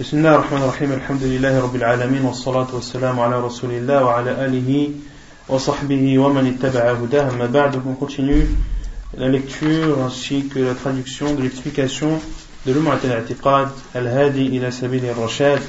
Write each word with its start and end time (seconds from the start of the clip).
بسم 0.00 0.16
الله 0.18 0.34
الرحمن 0.34 0.62
الرحيم 0.62 0.92
الحمد 0.92 1.22
لله 1.22 1.60
رب 1.60 1.74
العالمين 1.76 2.22
والصلاة 2.24 2.74
والسلام 2.74 3.20
على 3.20 3.40
رسول 3.40 3.70
الله 3.70 4.04
وعلى 4.04 4.30
آله 4.46 4.90
وصحبه 5.48 6.18
ومن 6.18 6.46
اتبع 6.46 6.92
هداه 6.92 7.30
أما 7.30 7.46
بعد 7.46 7.76
on 7.76 7.94
continue 7.94 8.46
la 9.18 9.28
lecture 9.28 9.98
ainsi 10.04 10.44
que 10.48 10.58
la 10.58 10.74
traduction 10.74 11.34
de 11.34 11.42
l'explication 11.42 12.20
de 12.66 12.72
l'Umrat 12.72 13.00
al-I'tiqad 13.04 13.68
al-Hadi 13.94 14.56
ila 14.56 14.70
Sabil 14.70 15.04
al-Rashad 15.04 15.60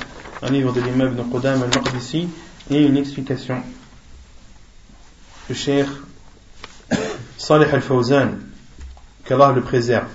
un 0.41 0.49
livre 0.49 0.71
de 0.71 0.81
l'imam 0.81 1.13
Ibn 1.13 1.29
Qudam 1.31 1.63
al-Maqdisi 1.63 2.27
et 2.69 2.81
une 2.81 2.97
explication 2.97 3.57
du 5.49 5.55
Cheikh 5.55 5.87
Salih 7.37 7.67
al-Fawzan 7.73 8.37
qu'Allah 9.25 9.51
le 9.53 9.61
préserve 9.61 10.07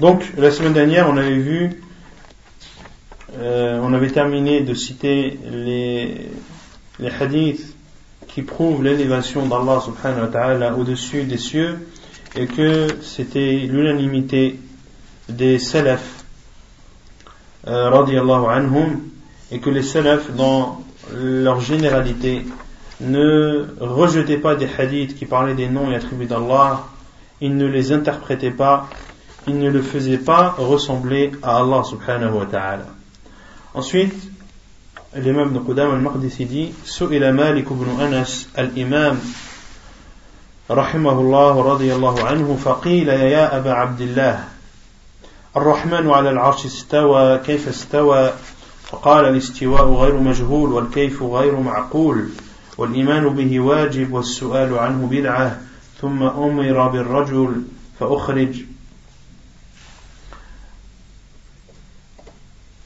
donc 0.00 0.22
la 0.38 0.50
semaine 0.50 0.72
dernière 0.72 1.10
on 1.10 1.16
avait 1.16 1.38
vu 1.38 1.82
euh, 3.39 3.79
on 3.81 3.93
avait 3.93 4.09
terminé 4.09 4.61
de 4.61 4.73
citer 4.73 5.39
les, 5.49 6.29
hadiths 7.19 7.75
qui 8.27 8.41
prouvent 8.41 8.83
l'élévation 8.83 9.45
d'Allah 9.45 9.79
subhanahu 9.79 10.23
wa 10.23 10.27
ta'ala 10.27 10.75
au-dessus 10.75 11.23
des 11.23 11.37
cieux 11.37 11.87
et 12.35 12.47
que 12.47 12.87
c'était 13.01 13.67
l'unanimité 13.69 14.59
des 15.29 15.59
salafs 15.59 16.25
euh, 17.67 17.89
anhum 18.49 18.99
et 19.51 19.59
que 19.59 19.69
les 19.69 19.83
salafs 19.83 20.31
dans 20.35 20.81
leur 21.13 21.61
généralité 21.61 22.45
ne 22.99 23.65
rejetaient 23.79 24.37
pas 24.37 24.55
des 24.55 24.67
hadiths 24.77 25.15
qui 25.15 25.25
parlaient 25.25 25.55
des 25.55 25.69
noms 25.69 25.89
et 25.89 25.95
attributs 25.95 26.25
d'Allah 26.25 26.83
ils 27.39 27.55
ne 27.55 27.65
les 27.65 27.93
interprétaient 27.93 28.51
pas 28.51 28.89
ils 29.47 29.57
ne 29.57 29.69
le 29.69 29.81
faisaient 29.81 30.17
pas 30.17 30.49
ressembler 30.57 31.31
à 31.41 31.57
Allah 31.59 31.83
subhanahu 31.83 32.33
wa 32.33 32.45
ta'ala 32.45 33.00
Ensuite, 33.73 34.13
l'imam 35.15 35.53
de 35.53 35.59
Qudam 35.59 35.91
al-Maqdisi 35.91 36.45
dit 36.45 36.73
أنس 38.01 38.49
الإمام 38.59 39.19
رحمه 40.71 41.11
الله 41.11 41.61
رضي 41.61 41.95
الله 41.95 42.23
عنه 42.23 42.57
فقيل 42.63 43.07
يا 43.09 43.57
أبا 43.57 43.71
عبد 43.71 44.01
الله 44.01 44.43
الرحمن 45.57 46.09
على 46.09 46.29
العرش 46.29 46.65
استوى 46.65 47.37
كيف 47.37 47.67
استوى 47.67 48.33
فقال 48.83 49.25
الاستواء 49.25 49.93
غير 49.93 50.19
مجهول 50.19 50.73
والكيف 50.73 51.23
غير 51.23 51.59
معقول 51.59 52.29
والإيمان 52.77 53.29
به 53.29 53.59
واجب 53.59 54.13
والسؤال 54.13 54.77
عنه 54.77 55.07
بدعة 55.11 55.59
ثم 56.01 56.23
أمر 56.23 56.87
بالرجل 56.87 57.63
فأخرج 57.99 58.61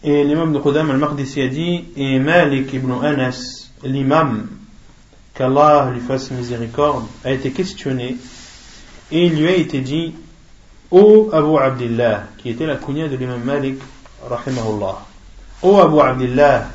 Et 0.07 0.23
l'imam 0.23 0.53
de 0.53 0.59
Qudam 0.59 0.91
al-Maqdisi 0.91 1.41
a 1.41 1.47
dit, 1.47 1.85
et 1.97 2.19
Malik 2.19 2.71
ibn 2.73 2.91
Anas, 3.03 3.71
l'imam, 3.83 4.45
qu'Allah 5.33 5.89
lui 5.91 5.99
fasse 5.99 6.29
miséricorde, 6.29 7.05
a 7.23 7.31
été 7.31 7.49
questionné, 7.49 8.15
et 9.11 9.25
il 9.25 9.35
lui 9.35 9.47
a 9.47 9.55
été 9.55 9.81
dit, 9.81 10.13
Ô 10.91 11.31
Abu 11.33 11.57
Abdullah, 11.57 12.25
qui 12.37 12.49
était 12.51 12.67
la 12.67 12.75
kunya 12.75 13.07
de 13.07 13.15
l'imam 13.15 13.41
Malik, 13.43 13.79
rahimahullah, 14.29 15.03
Ô 15.63 15.79
Abu 15.79 15.99
Abdullah, 15.99 16.67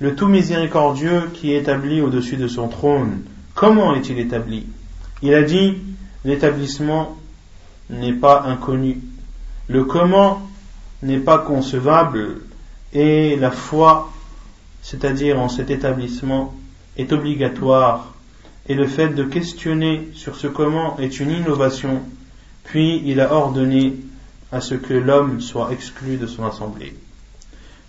le 0.00 0.16
tout 0.16 0.26
miséricordieux 0.26 1.30
qui 1.34 1.52
est 1.52 1.58
établi 1.58 2.00
au-dessus 2.00 2.36
de 2.36 2.48
son 2.48 2.66
trône, 2.66 3.22
comment 3.54 3.94
est-il 3.94 4.18
établi? 4.18 4.66
Il 5.22 5.34
a 5.34 5.44
dit, 5.44 5.74
l'établissement 6.24 7.16
n'est 7.90 8.12
pas 8.12 8.42
inconnu. 8.42 8.98
Le 9.68 9.84
comment 9.84 10.42
n'est 11.04 11.20
pas 11.20 11.38
concevable 11.38 12.40
et 12.95 13.35
la 13.35 13.51
foi, 13.51 14.11
c'est-à-dire 14.81 15.39
en 15.39 15.49
cet 15.49 15.69
établissement, 15.69 16.53
est 16.97 17.11
obligatoire 17.13 18.13
et 18.67 18.75
le 18.75 18.87
fait 18.87 19.09
de 19.09 19.23
questionner 19.23 20.09
sur 20.13 20.35
ce 20.35 20.47
comment 20.47 20.97
est 20.97 21.19
une 21.19 21.31
innovation, 21.31 22.01
puis 22.63 23.01
il 23.05 23.19
a 23.19 23.33
ordonné 23.33 23.95
à 24.51 24.61
ce 24.61 24.75
que 24.75 24.93
l'homme 24.93 25.41
soit 25.41 25.71
exclu 25.71 26.17
de 26.17 26.27
son 26.27 26.45
assemblée. 26.45 26.93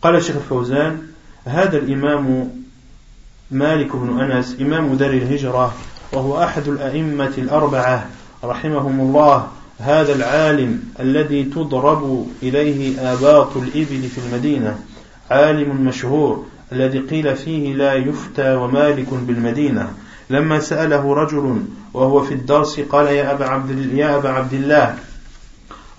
قال 0.03 0.17
الشيخ 0.17 0.37
الفوزان 0.37 0.99
هذا 1.45 1.79
الإمام 1.79 2.51
مالك 3.51 3.97
بن 3.97 4.21
أنس 4.21 4.57
إمام 4.61 4.95
دار 4.95 5.11
الهجرة 5.11 5.75
وهو 6.13 6.43
أحد 6.43 6.69
الأئمة 6.69 7.33
الأربعة 7.39 8.07
رحمهم 8.45 9.01
الله 9.01 9.49
هذا 9.79 10.15
العالم 10.15 10.83
الذي 11.01 11.45
تضرب 11.45 12.27
إليه 12.43 13.13
آباط 13.13 13.57
الإبل 13.57 14.03
في 14.03 14.19
المدينة 14.19 14.79
عالم 15.32 15.86
مشهور 15.86 16.46
الذي 16.72 17.00
قيل 17.00 17.36
فيه 17.36 17.74
لا 17.74 17.94
يفتى 17.94 18.56
ومالك 18.56 19.14
بالمدينة. 19.14 19.92
لما 20.30 20.60
سأله 20.60 21.14
رجل 21.14 21.62
وهو 21.94 22.22
في 22.22 22.34
الدرس 22.34 22.80
قال 22.80 23.08
يا 23.08 23.34
أبا 23.34 23.46
عبد, 23.46 23.94
يا 23.94 24.16
أبا 24.16 24.30
عبد 24.30 24.54
الله 24.54 24.96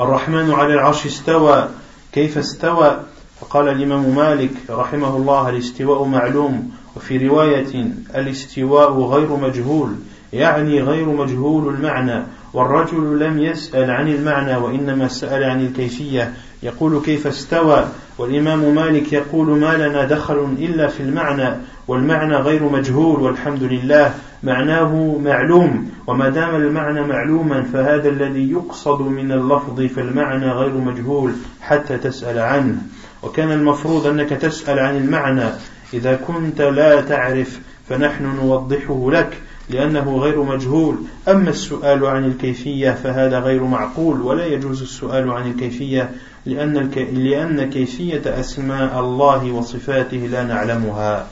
الرحمن 0.01 0.51
على 0.51 0.75
العرش 0.75 1.07
استوى 1.07 1.69
كيف 2.13 2.39
استوى؟ 2.39 3.01
فقال 3.41 3.69
الإمام 3.69 4.15
مالك 4.17 4.51
رحمه 4.71 5.17
الله 5.17 5.49
الاستواء 5.49 6.05
معلوم 6.05 6.71
وفي 6.97 7.29
رواية 7.29 7.87
الاستواء 8.15 8.93
غير 8.93 9.37
مجهول 9.37 9.95
يعني 10.33 10.81
غير 10.81 11.09
مجهول 11.09 11.75
المعنى 11.75 12.23
والرجل 12.53 13.19
لم 13.19 13.39
يسأل 13.39 13.91
عن 13.91 14.09
المعنى 14.09 14.57
وإنما 14.57 15.09
سأل 15.09 15.45
عن 15.45 15.67
الكيفية. 15.67 16.35
يقول 16.63 17.03
كيف 17.03 17.27
استوى؟ 17.27 17.89
والإمام 18.19 18.75
مالك 18.75 19.13
يقول 19.13 19.47
ما 19.47 19.77
لنا 19.77 20.05
دخل 20.05 20.57
إلا 20.59 20.87
في 20.89 21.01
المعنى 21.01 21.57
والمعنى 21.89 22.37
غير 22.37 22.63
مجهول 22.63 23.23
والحمد 23.23 23.63
لله 23.63 24.15
معناه 24.43 25.19
معلوم. 25.25 25.91
وما 26.07 26.29
دام 26.29 26.57
المعنى 26.57 27.01
معلوما 27.01 27.63
فهذا 27.63 28.09
الذي 28.09 28.51
يقصد 28.51 29.01
من 29.01 29.33
اللفظ 29.33 29.81
فالمعنى 29.81 30.51
غير 30.51 30.73
مجهول 30.75 31.33
حتى 31.61 31.99
تسأل 31.99 32.39
عنه. 32.39 32.77
وكان 33.23 33.53
المفروض 33.53 34.07
أنك 34.07 34.29
تسأل 34.29 34.79
عن 34.79 34.97
المعنى. 34.97 35.49
إذا 35.95 36.17
كنت 36.17 36.61
لا 36.61 37.01
تعرف 37.01 37.61
فنحن 37.89 38.25
نوضحه 38.25 39.11
لك. 39.11 39.39
لأنه 39.70 40.18
غير 40.18 40.44
مجهول 40.44 40.98
أما 41.28 41.50
السؤال 41.50 42.06
عن 42.06 42.26
الكيفية 42.26 42.92
فهذا 42.92 43.40
غير 43.40 43.64
معقول 43.64 44.22
ولا 44.22 44.46
يجوز 44.46 44.82
السؤال 44.82 45.32
عن 45.32 45.52
الكيفية 45.52 46.12
لأن, 46.46 46.90
لأن 47.14 47.70
كيفية 47.70 48.22
أسماء 48.26 49.00
الله 49.00 49.52
وصفاته 49.52 50.18
لا 50.18 50.44
نعلمها 50.44 51.28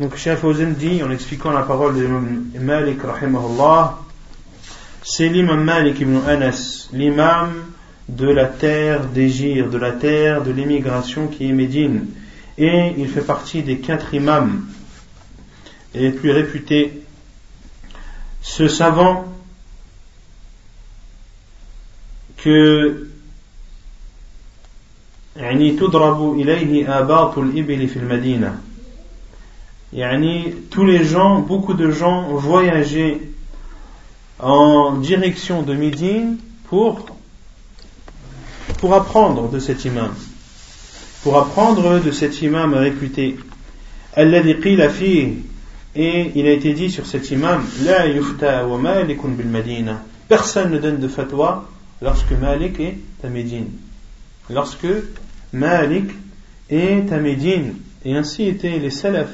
Donc 0.00 0.16
Cheikh 0.16 0.38
Fawzan 0.38 0.72
dit 0.72 1.02
en 1.02 1.10
expliquant 1.10 1.52
la 1.52 1.62
parole 1.62 1.94
de 1.94 2.58
Malik 2.58 3.02
rahimahullah 3.02 3.98
c'est 5.02 5.28
l'imam 5.28 5.62
Malik 5.62 6.00
ibn 6.00 6.16
Anas 6.26 6.88
l'imam 6.92 7.52
de 8.08 8.26
la 8.28 8.46
terre 8.46 9.04
d'Égir 9.04 9.68
de 9.68 9.76
la 9.76 9.92
terre 9.92 10.42
de 10.42 10.50
l'émigration 10.50 11.28
qui 11.28 11.48
est 11.48 11.52
Médine 11.52 12.06
et 12.58 12.94
il 12.96 13.06
fait 13.08 13.20
partie 13.20 13.62
des 13.62 13.78
quatre 13.78 14.14
imams 14.14 14.64
les 15.94 16.10
plus 16.10 16.30
réputés 16.30 17.02
ce 18.42 18.68
savant 18.68 19.24
que 22.36 23.08
يعني 25.36 25.70
تضرب 25.70 26.40
إليه 26.40 26.98
آباط 26.98 27.38
الإبل 27.38 27.88
في 27.88 27.96
المدينة 27.98 28.58
يعني 29.92 30.54
tous 30.70 30.84
les 30.84 31.04
gens 31.04 31.40
beaucoup 31.40 31.74
de 31.74 31.90
gens 31.90 32.22
voyageaient 32.36 33.20
en 34.40 34.92
direction 34.92 35.62
de 35.62 35.74
Médine 35.74 36.36
pour 36.68 37.06
pour 38.78 38.94
apprendre 38.94 39.48
de 39.48 39.58
cet 39.58 39.84
imam 39.84 40.12
pour 41.22 41.38
apprendre 41.38 42.00
de 42.00 42.10
cet 42.10 42.42
imam 42.42 42.74
réputé 42.74 43.36
الذي 44.18 44.52
قيل 44.52 44.90
فيه 44.90 45.32
et 45.99 46.31
il 46.35 46.45
a 46.45 46.51
été 46.51 46.73
dit 46.73 46.91
sur 46.91 47.07
cet 47.07 47.31
imam 47.31 47.65
La 47.83 48.05
yufta 48.05 48.67
wa 48.67 48.77
malikun 48.77 49.29
bil 49.29 49.47
Madina. 49.47 50.03
Personne 50.29 50.71
ne 50.71 50.77
donne 50.77 50.99
de 50.99 51.07
fatwa 51.07 51.65
lorsque 52.03 52.33
Malik 52.33 52.79
est 52.79 52.99
à 53.23 53.29
Médine. 53.29 53.71
Lorsque 54.51 54.85
Malik 55.53 56.11
est 56.69 57.11
à 57.11 57.17
Médine. 57.17 57.73
Et 58.05 58.15
ainsi 58.15 58.43
étaient 58.43 58.77
les 58.77 58.91
salafs. 58.91 59.33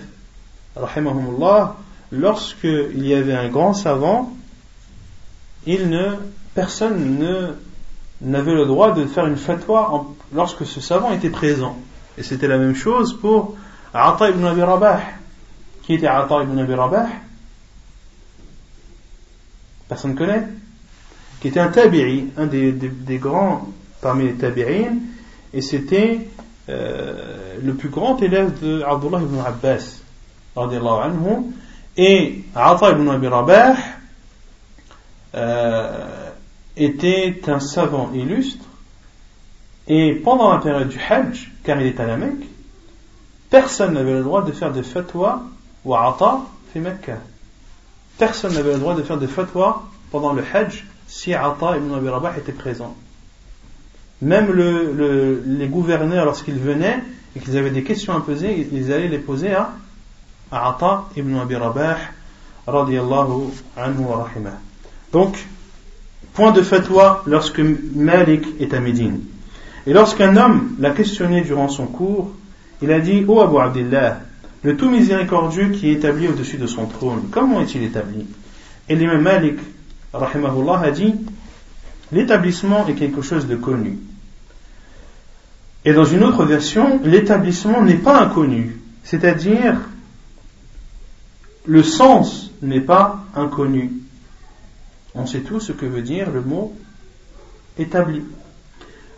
Rahimahumullah. 0.77 1.75
Lorsqu'il 2.13 3.05
y 3.05 3.13
avait 3.13 3.33
un 3.33 3.49
grand 3.49 3.73
savant, 3.73 4.33
il 5.67 5.89
ne, 5.89 6.11
personne 6.55 7.17
ne, 7.17 7.47
n'avait 8.21 8.53
le 8.53 8.65
droit 8.65 8.93
de 8.93 9.05
faire 9.05 9.25
une 9.25 9.35
fatwa 9.35 10.05
lorsque 10.33 10.65
ce 10.65 10.79
savant 10.79 11.11
était 11.11 11.29
présent. 11.29 11.77
Et 12.17 12.23
c'était 12.23 12.47
la 12.47 12.57
même 12.57 12.75
chose 12.75 13.19
pour 13.19 13.57
Ata 13.93 14.29
ibn 14.29 14.45
Abi 14.45 14.61
Rabah 14.61 15.01
qui 15.83 15.95
était 15.95 16.07
Atta 16.07 16.43
ibn 16.43 16.57
Abi 16.57 16.73
Rabah? 16.73 17.07
Personne 19.87 20.11
ne 20.11 20.17
connaît. 20.17 20.47
Qui 21.39 21.49
était 21.49 21.59
un 21.59 21.67
tabi'i, 21.67 22.29
un 22.37 22.47
des, 22.47 22.71
des, 22.71 23.17
grands 23.17 23.67
parmi 24.01 24.23
les 24.25 24.35
tabi'in, 24.35 24.95
et 25.53 25.61
c'était 25.61 26.27
euh, 26.69 27.57
le 27.61 27.73
plus 27.73 27.89
grand 27.89 28.21
élève 28.21 28.59
de 28.61 28.81
Abdullah 28.81 29.19
ibn 29.21 29.39
Abbas, 29.45 29.99
anhu, 30.55 31.53
et 31.97 32.43
Ata 32.55 32.91
ibn 32.91 33.09
Abi 33.09 33.27
Rabah 33.27 33.75
euh, 35.35 36.29
était 36.77 37.41
un 37.47 37.59
savant 37.59 38.09
illustre, 38.13 38.65
et 39.87 40.15
pendant 40.15 40.53
la 40.53 40.59
période 40.59 40.87
du 40.87 40.97
Hajj, 40.97 41.51
car 41.65 41.81
il 41.81 41.87
est 41.87 41.99
à 41.99 42.07
la 42.07 42.15
Mecque, 42.15 42.47
personne 43.49 43.95
n'avait 43.95 44.13
le 44.13 44.23
droit 44.23 44.43
de 44.43 44.53
faire 44.53 44.71
des 44.71 44.83
fatwas 44.83 45.43
Personne 48.17 48.53
n'avait 48.53 48.73
le 48.73 48.79
droit 48.79 48.95
de 48.95 49.03
faire 49.03 49.17
des 49.17 49.27
fatwas 49.27 49.83
pendant 50.11 50.33
le 50.33 50.43
Hajj 50.53 50.85
si 51.07 51.33
Ata 51.33 51.77
ibn 51.77 51.93
Abi 51.93 52.09
Rabah 52.09 52.37
était 52.37 52.51
présent. 52.51 52.95
Même 54.21 54.51
les 54.53 55.67
gouverneurs, 55.67 56.25
lorsqu'ils 56.25 56.57
venaient 56.57 56.99
et 57.35 57.39
qu'ils 57.39 57.57
avaient 57.57 57.71
des 57.71 57.83
questions 57.83 58.15
à 58.15 58.21
poser, 58.21 58.67
ils 58.71 58.91
allaient 58.91 59.09
les 59.09 59.19
poser 59.19 59.53
à, 59.53 59.73
Ata 60.51 61.05
ibn 61.17 61.35
Abi 61.35 61.55
Rabah, 61.55 61.97
radiallahu 62.65 63.49
anhu 63.75 64.05
wa 64.05 64.23
rahimah. 64.23 64.57
Donc, 65.11 65.35
point 66.33 66.51
de 66.51 66.61
fatwa 66.61 67.23
lorsque 67.25 67.59
Malik 67.59 68.45
est 68.59 68.73
à 68.73 68.79
Médine. 68.79 69.19
Et 69.85 69.93
lorsqu'un 69.93 70.37
homme 70.37 70.75
l'a 70.79 70.91
questionné 70.91 71.41
durant 71.41 71.67
son 71.67 71.87
cours, 71.87 72.31
il 72.81 72.91
a 72.91 72.99
dit 72.99 73.25
Ô 73.27 73.35
oh 73.37 73.41
Abu 73.41 73.57
Abdillah, 73.57 74.19
le 74.63 74.77
tout 74.77 74.89
miséricordieux 74.89 75.69
qui 75.69 75.89
est 75.89 75.93
établi 75.93 76.27
au-dessus 76.27 76.57
de 76.57 76.67
son 76.67 76.85
trône, 76.85 77.29
comment 77.31 77.61
est-il 77.61 77.83
établi? 77.83 78.25
Et 78.89 78.95
l'imam 78.95 79.21
Malik, 79.21 79.59
rahimahullah, 80.13 80.79
a 80.79 80.91
dit 80.91 81.15
L'établissement 82.11 82.87
est 82.87 82.93
quelque 82.93 83.21
chose 83.21 83.47
de 83.47 83.55
connu. 83.55 83.97
Et 85.85 85.93
dans 85.93 86.05
une 86.05 86.23
autre 86.23 86.45
version, 86.45 87.01
l'établissement 87.03 87.81
n'est 87.81 87.95
pas 87.95 88.21
inconnu, 88.21 88.77
c'est-à-dire 89.03 89.77
le 91.65 91.83
sens 91.83 92.51
n'est 92.61 92.81
pas 92.81 93.25
inconnu. 93.35 93.91
On 95.15 95.25
sait 95.25 95.41
tous 95.41 95.59
ce 95.59 95.71
que 95.71 95.85
veut 95.85 96.01
dire 96.01 96.31
le 96.31 96.41
mot 96.41 96.73
établi. 97.77 98.21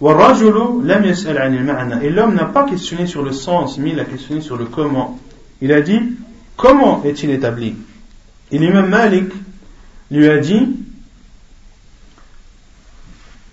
Et 0.01 2.09
l'homme 2.09 2.35
n'a 2.35 2.45
pas 2.45 2.65
questionné 2.65 3.07
sur 3.07 3.23
le 3.23 3.31
sens, 3.31 3.77
mais 3.77 3.91
il 3.91 3.99
a 3.99 4.05
questionné 4.05 4.41
sur 4.41 4.57
le 4.57 4.65
comment. 4.65 5.17
Il 5.61 5.71
a 5.71 5.81
dit, 5.81 5.99
comment 6.57 7.03
est-il 7.03 7.29
établi? 7.31 7.75
Et 8.51 8.57
l'imam 8.57 8.89
Malik 8.89 9.31
lui 10.11 10.27
a 10.29 10.37
dit, 10.37 10.75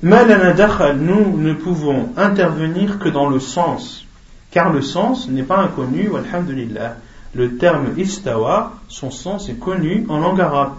nous 0.02 1.38
ne 1.38 1.54
pouvons 1.54 2.10
intervenir 2.16 2.98
que 2.98 3.08
dans 3.08 3.28
le 3.28 3.38
sens, 3.38 4.04
car 4.50 4.72
le 4.72 4.82
sens 4.82 5.28
n'est 5.28 5.44
pas 5.44 5.58
inconnu, 5.58 6.10
alhamdulillah. 6.14 6.96
Le 7.34 7.56
terme 7.56 7.94
istawa, 7.96 8.74
son 8.88 9.10
sens 9.10 9.48
est 9.48 9.58
connu 9.58 10.04
en 10.08 10.18
langue 10.18 10.40
arabe. 10.40 10.74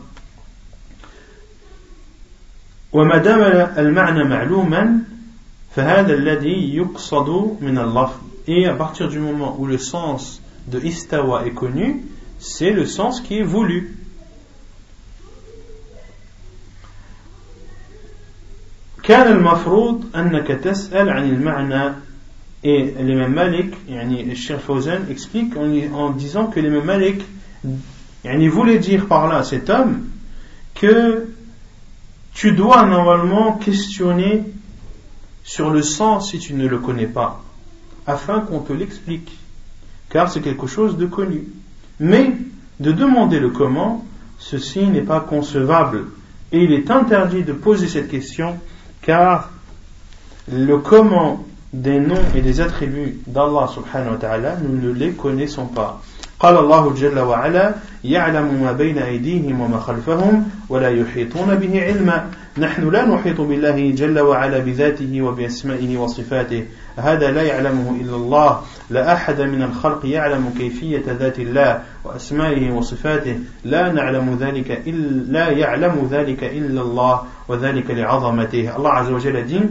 Et 8.45 8.67
à 8.67 8.75
partir 8.75 9.07
du 9.09 9.19
moment 9.19 9.55
où 9.57 9.65
le 9.65 9.77
sens 9.79 10.42
de 10.66 10.80
istawa 10.80 11.46
est 11.46 11.52
connu, 11.52 12.04
c'est 12.38 12.70
le 12.70 12.86
sens 12.86 13.20
qui 13.20 13.38
est 13.38 13.42
voulu. 13.42 13.94
كان 19.02 19.32
المفروض 19.32 20.04
أنك 20.16 20.46
تسأل 20.46 21.08
عن 21.08 21.30
المعنى 21.30 21.94
et 22.64 22.94
l'imam 23.00 23.32
Malik, 23.32 23.74
yani, 23.88 24.24
le 24.24 24.34
Cheikh 24.34 24.58
Fawzan 24.58 25.06
explique 25.10 25.56
en, 25.56 25.70
en, 25.94 26.10
disant 26.10 26.46
que 26.46 26.60
l'imam 26.60 26.84
Malik 26.84 27.22
yani, 28.24 28.48
voulait 28.48 28.78
dire 28.78 29.06
par 29.06 29.28
là 29.28 29.36
à 29.38 29.44
cet 29.44 29.70
homme 29.70 30.08
que 30.74 31.28
tu 32.34 32.52
dois 32.52 32.84
normalement 32.84 33.52
questionner 33.54 34.44
sur 35.44 35.70
le 35.70 35.82
sens 35.82 36.30
si 36.30 36.38
tu 36.38 36.54
ne 36.54 36.66
le 36.66 36.78
connais 36.78 37.06
pas, 37.06 37.42
afin 38.06 38.40
qu'on 38.40 38.60
te 38.60 38.72
l'explique, 38.72 39.38
car 40.13 40.31
c'est 40.31 40.41
quelque 40.41 40.67
chose 40.67 40.95
de 40.95 41.07
connu. 41.07 41.43
Mais 41.99 42.31
de 42.79 42.91
demander 42.91 43.39
le 43.39 43.49
comment, 43.49 44.05
ceci 44.37 44.85
n'est 44.85 45.01
pas 45.01 45.19
concevable, 45.19 46.05
et 46.51 46.63
il 46.63 46.71
est 46.71 46.91
interdit 46.91 47.43
de 47.43 47.51
poser 47.51 47.87
cette 47.87 48.09
question 48.09 48.57
car 49.01 49.49
le 50.51 50.77
comment 50.77 51.43
des 51.73 51.99
noms 51.99 52.21
et 52.35 52.41
des 52.41 52.61
attributs 52.61 53.21
d'Allah 53.25 53.67
subhanahu 53.73 54.11
wa 54.11 54.17
ta'ala, 54.17 54.57
nous 54.57 54.79
ne 54.79 54.93
les 54.93 55.11
connaissons 55.11 55.65
pas. 55.65 56.01
قال 56.43 56.57
الله 56.57 56.93
جل 56.93 57.19
وعلا 57.19 57.75
يعلم 58.03 58.63
ما 58.63 58.71
بين 58.71 58.97
أيديهم 58.97 59.61
وما 59.61 59.79
خلفهم 59.79 60.49
ولا 60.69 60.89
يحيطون 60.89 61.55
به 61.55 61.81
علما. 61.83 62.29
نحن 62.57 62.89
لا 62.89 63.05
نحيط 63.05 63.41
بالله 63.41 63.91
جل 63.91 64.19
وعلا 64.19 64.59
بذاته 64.59 65.21
وبأسمائه 65.21 65.97
وصفاته. 65.97 66.63
هذا 66.97 67.31
لا 67.31 67.41
يعلمه 67.41 67.97
إلا 68.01 68.15
الله. 68.15 68.61
لا 68.89 69.13
أحد 69.13 69.41
من 69.41 69.61
الخلق 69.61 70.05
يعلم 70.05 70.53
كيفية 70.57 71.03
ذات 71.07 71.39
الله 71.39 71.81
وأسمائه 72.03 72.71
وصفاته. 72.71 73.39
لا 73.63 73.91
نعلم 73.91 74.37
ذلك 74.39 74.71
إلا 74.87 75.31
لا 75.31 75.49
يعلم 75.49 76.07
ذلك 76.11 76.43
إلا 76.43 76.81
الله 76.81 77.21
وذلك 77.47 77.91
لعظمته. 77.91 78.75
الله 78.75 78.89
عز 78.89 79.11
وجل 79.11 79.47
dit 79.47 79.61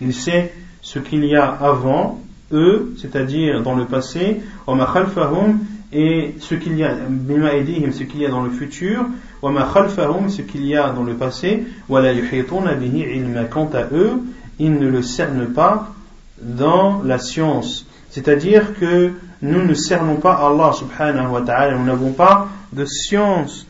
il 0.00 0.14
sait 0.14 0.52
ce 0.80 0.98
qu'il 1.00 1.24
y 1.24 1.36
a 1.36 1.44
avant 1.60 2.18
eux 2.52 2.94
c'est-à-dire 2.96 3.62
dans 3.62 3.76
le 3.76 3.84
passé 3.84 4.40
وما 4.66 4.86
خلفهم 4.86 5.58
et 5.92 6.34
ce 6.40 6.54
qu'il 6.54 6.76
y 6.76 6.84
a 6.84 6.94
ce 6.94 8.02
qu'il 8.02 8.20
y 8.20 8.26
a 8.26 8.28
dans 8.28 8.42
le 8.42 8.50
futur 8.50 9.06
ce 9.42 10.42
qu'il 10.42 10.66
y 10.66 10.76
a 10.76 10.90
dans 10.90 11.04
le 11.04 11.14
passé 11.14 11.64
quant 11.88 13.70
à 13.72 13.82
eux 13.92 14.20
ils 14.58 14.74
ne 14.74 14.88
le 14.88 15.02
cernent 15.02 15.52
pas 15.52 15.92
dans 16.40 17.02
la 17.02 17.18
science. 17.18 17.86
C'est-à-dire 18.10 18.78
que 18.78 19.12
nous 19.42 19.64
ne 19.64 19.74
cernons 19.74 20.16
pas 20.16 20.34
Allah 20.34 20.72
subhanahu 20.72 21.28
wa 21.28 21.42
ta'ala. 21.42 21.76
Nous 21.76 21.84
n'avons 21.84 22.12
pas 22.12 22.48
de 22.72 22.84
science 22.84 23.66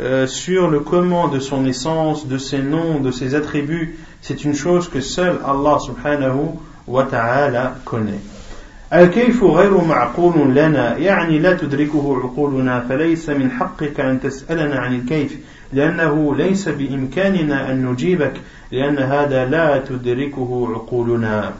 euh, 0.00 0.26
sur 0.26 0.68
le 0.68 0.80
comment 0.80 1.28
de 1.28 1.40
son 1.40 1.66
essence 1.66 2.26
de 2.28 2.38
ses 2.38 2.62
noms 2.62 3.00
de 3.00 3.10
ses 3.10 3.34
attributs. 3.34 3.98
C'est 4.22 4.44
une 4.44 4.54
chose 4.54 4.88
que 4.88 5.00
seul 5.00 5.40
Allah 5.44 5.78
subhanahu 5.80 6.58
wa 6.86 7.04
ta'ala 7.04 7.76
connaît 7.84 8.20
الكيف 8.93 9.43
غير 9.43 9.83
معقول 9.83 10.55
لنا 10.55 10.97
يعني 10.97 11.39
لا 11.39 11.53
تدركه 11.53 12.19
عقولنا 12.23 12.79
فليس 12.79 13.29
من 13.29 13.51
حقك 13.51 13.99
أن 13.99 14.21
تسألنا 14.21 14.79
عن 14.79 14.95
الكيف 14.95 15.37
لأنه 15.73 16.35
ليس 16.35 16.69
بإمكاننا 16.69 17.71
أن 17.71 17.85
نجيبك 17.85 18.33
لأن 18.71 18.97
هذا 18.97 19.45
لا 19.45 19.77
تدركه 19.77 20.67
عقولنا 20.69 21.53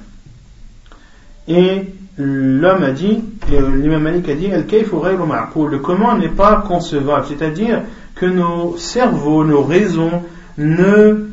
Et 1.47 1.87
l'homme 2.17 2.83
a 2.83 2.91
dit, 2.91 3.21
l'imam 3.49 4.03
Malik 4.03 4.29
a 4.29 4.35
dit, 4.35 4.51
Al-Kayf 4.51 4.93
غير 4.93 5.25
معقول, 5.25 5.71
le 5.71 5.79
comment 5.79 6.15
n'est 6.17 6.29
pas 6.29 6.63
concevable, 6.65 7.25
c'est-à-dire 7.27 7.81
que 8.15 8.25
nos 8.25 8.77
cerveaux, 8.77 9.43
nos 9.43 9.63
raisons 9.63 10.23
ne 10.57 11.27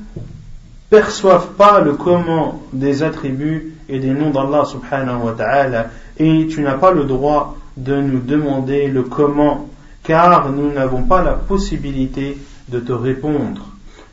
perçoivent 0.88 1.52
pas 1.56 1.80
le 1.80 1.92
comment 1.92 2.60
des 2.72 3.04
attributs 3.04 3.73
et 3.88 3.98
des 3.98 4.10
noms 4.10 4.30
d'Allah 4.30 4.64
subhanahu 4.64 5.24
wa 5.24 5.32
ta'ala 5.32 5.90
et 6.18 6.46
tu 6.48 6.60
n'as 6.62 6.78
pas 6.78 6.92
le 6.92 7.04
droit 7.04 7.56
de 7.76 8.00
nous 8.00 8.20
demander 8.20 8.88
le 8.88 9.02
comment 9.02 9.68
car 10.02 10.50
nous 10.50 10.72
n'avons 10.72 11.02
pas 11.04 11.22
la 11.22 11.32
possibilité 11.32 12.36
de 12.68 12.80
te 12.80 12.92
répondre 12.92 13.66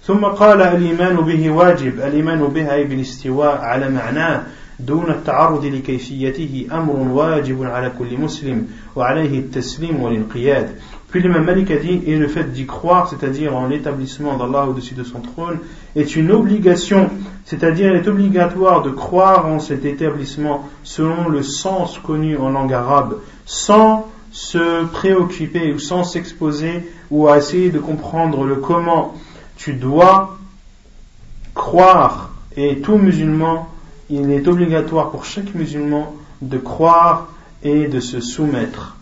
ثم 0.08 0.26
قال 0.26 0.62
الإيمان 0.62 1.16
به 1.16 1.52
واجب 1.52 2.00
الإيمان 2.00 2.40
به 2.48 2.74
أي 2.74 2.84
بالاستواء 2.84 3.58
على 3.58 3.90
معناه 3.90 4.44
دون 4.80 5.10
التعرض 5.10 5.66
لكيفيته 5.66 6.68
أمر 6.72 6.96
واجب 6.96 7.64
على 7.64 7.92
كل 8.00 8.18
مسلم 8.18 8.68
وعليه 8.96 9.40
التسليم 9.40 10.02
والانقياد 10.02 10.70
puis 11.13 11.21
l'imam 11.21 11.45
Malik 11.45 11.71
a 11.71 11.77
dit, 11.77 12.01
et 12.07 12.17
le 12.17 12.27
fait 12.27 12.55
d'y 12.55 12.65
croire, 12.65 13.07
c'est-à-dire 13.07 13.55
en 13.55 13.67
l'établissement 13.67 14.39
d'Allah 14.39 14.67
au-dessus 14.67 14.95
de 14.95 15.05
son 15.05 15.21
trône, 15.21 15.59
est 15.95 16.17
une 16.17 16.33
obligation, 16.33 17.11
c'est-à-dire 17.45 17.95
est 17.95 18.09
obligatoire 18.09 18.81
de 18.81 18.89
croire 18.89 19.47
en 19.47 19.59
cet 19.59 19.85
établissement 19.85 20.67
selon 20.83 21.29
le 21.29 21.43
sens 21.43 21.99
connu 21.99 22.39
en 22.39 22.49
langue 22.49 22.73
arabe, 22.73 23.19
sans 23.45 24.11
se 24.31 24.87
préoccuper 24.87 25.75
ou 25.75 25.79
sans 25.79 26.03
s'exposer 26.03 26.91
ou 27.11 27.29
à 27.29 27.37
essayer 27.37 27.69
de 27.69 27.79
comprendre 27.79 28.45
le 28.45 28.57
comment. 28.57 29.13
Tu 29.59 29.75
dois 29.75 30.39
croire, 31.53 32.31
et 32.57 32.79
tout 32.79 32.97
musulman, 32.97 33.69
il 34.09 34.31
est 34.31 34.49
obligatoire 34.49 35.11
pour 35.11 35.27
chaque 35.27 35.55
musulman 35.55 36.15
de 36.41 36.57
croire 36.57 37.29
et 37.63 37.87
de 37.87 38.01
se 38.01 38.21
soumettre 38.21 38.97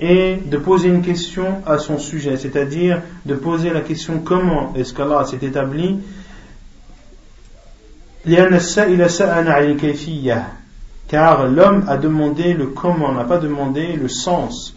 et 0.00 0.36
de 0.36 0.56
poser 0.56 0.88
une 0.88 1.02
question 1.02 1.62
à 1.66 1.78
son 1.78 1.98
sujet, 1.98 2.36
c'est-à-dire 2.36 3.00
de 3.24 3.34
poser 3.34 3.70
la 3.70 3.80
question 3.80 4.18
comment 4.18 4.72
est-ce 4.74 4.92
qu'Allah 4.92 5.24
s'est 5.24 5.44
établi 5.44 6.00
car 11.08 11.46
l'homme 11.46 11.84
a 11.88 11.96
demandé 11.98 12.54
le 12.54 12.66
comment, 12.68 13.12
n'a 13.12 13.24
pas 13.24 13.36
demandé 13.36 13.92
le 13.92 14.08
sens. 14.08 14.74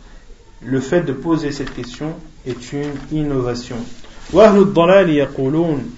Le 0.62 0.82
fait 0.82 1.02
de 1.02 1.14
poser 1.14 1.52
cette 1.52 1.74
question 1.74 2.14
est 2.46 2.74
une 2.74 2.92
innovation. 3.12 3.78
وأهل 4.34 4.58
الضلال 4.58 5.10
يقولون 5.10 5.92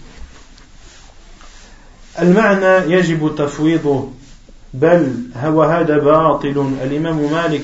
المعنى 2.22 2.94
يجب 2.94 3.36
تفويضه 3.38 4.10
بل 4.74 5.14
هو 5.36 5.64
هذا 5.64 5.98
باطل 5.98 6.74
الإمام 6.84 7.32
مالك 7.32 7.64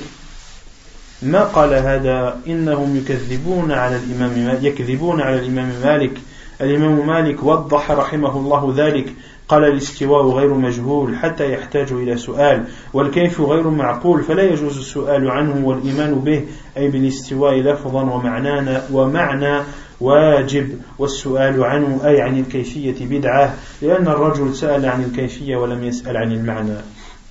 ما 1.22 1.44
قال 1.44 1.74
هذا؟ 1.74 2.40
إنهم 2.48 2.96
يكذبون 2.96 3.72
على 3.72 3.96
الإمام 3.96 4.58
يكذبون 4.62 5.20
على 5.20 5.38
الإمام 5.38 5.72
مالك. 5.84 6.18
الإمام 6.60 7.06
مالك 7.06 7.42
وضح 7.42 7.90
رحمه 7.90 8.36
الله 8.36 8.74
ذلك. 8.76 9.12
قال 9.48 9.64
الاستواء 9.64 10.26
غير 10.26 10.54
مجهول 10.54 11.16
حتى 11.16 11.52
يحتاج 11.52 11.92
إلى 11.92 12.16
سؤال. 12.16 12.64
والكيف 12.92 13.40
غير 13.40 13.70
معقول؟ 13.70 14.22
فلا 14.22 14.42
يجوز 14.42 14.78
السؤال 14.78 15.30
عنه 15.30 15.66
والإيمان 15.66 16.14
به. 16.14 16.44
أي 16.76 16.88
بالاستواء 16.88 17.54
لفظا 17.54 18.02
ومعنانا 18.02 18.82
ومعنى 18.92 19.62
واجب. 20.00 20.78
والسؤال 20.98 21.64
عنه 21.64 22.00
أي 22.04 22.20
عن 22.20 22.38
الكيفية 22.38 23.06
بدعة. 23.06 23.54
لأن 23.82 24.08
الرجل 24.08 24.54
سأل 24.54 24.86
عن 24.86 25.04
الكيفية 25.04 25.56
ولم 25.56 25.84
يسأل 25.84 26.16
عن 26.16 26.32
المعنى. 26.32 26.76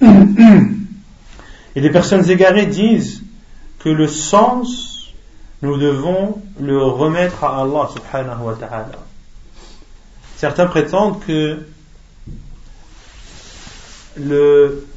Et 1.75 1.81
les 1.81 1.89
personnes 1.91 2.29
égarées 2.29 2.65
disent 2.65 3.21
que 3.79 3.89
le 3.89 4.07
sens, 4.07 5.13
nous 5.61 5.77
devons 5.77 6.41
le 6.59 6.81
remettre 6.81 7.43
à 7.43 7.61
Allah 7.61 7.89
subhanahu 7.93 8.43
wa 8.43 8.53
ta'ala. 8.53 8.99
Certains 10.37 10.67
prétendent 10.67 11.19
que 11.25 11.59
le, 14.17 14.87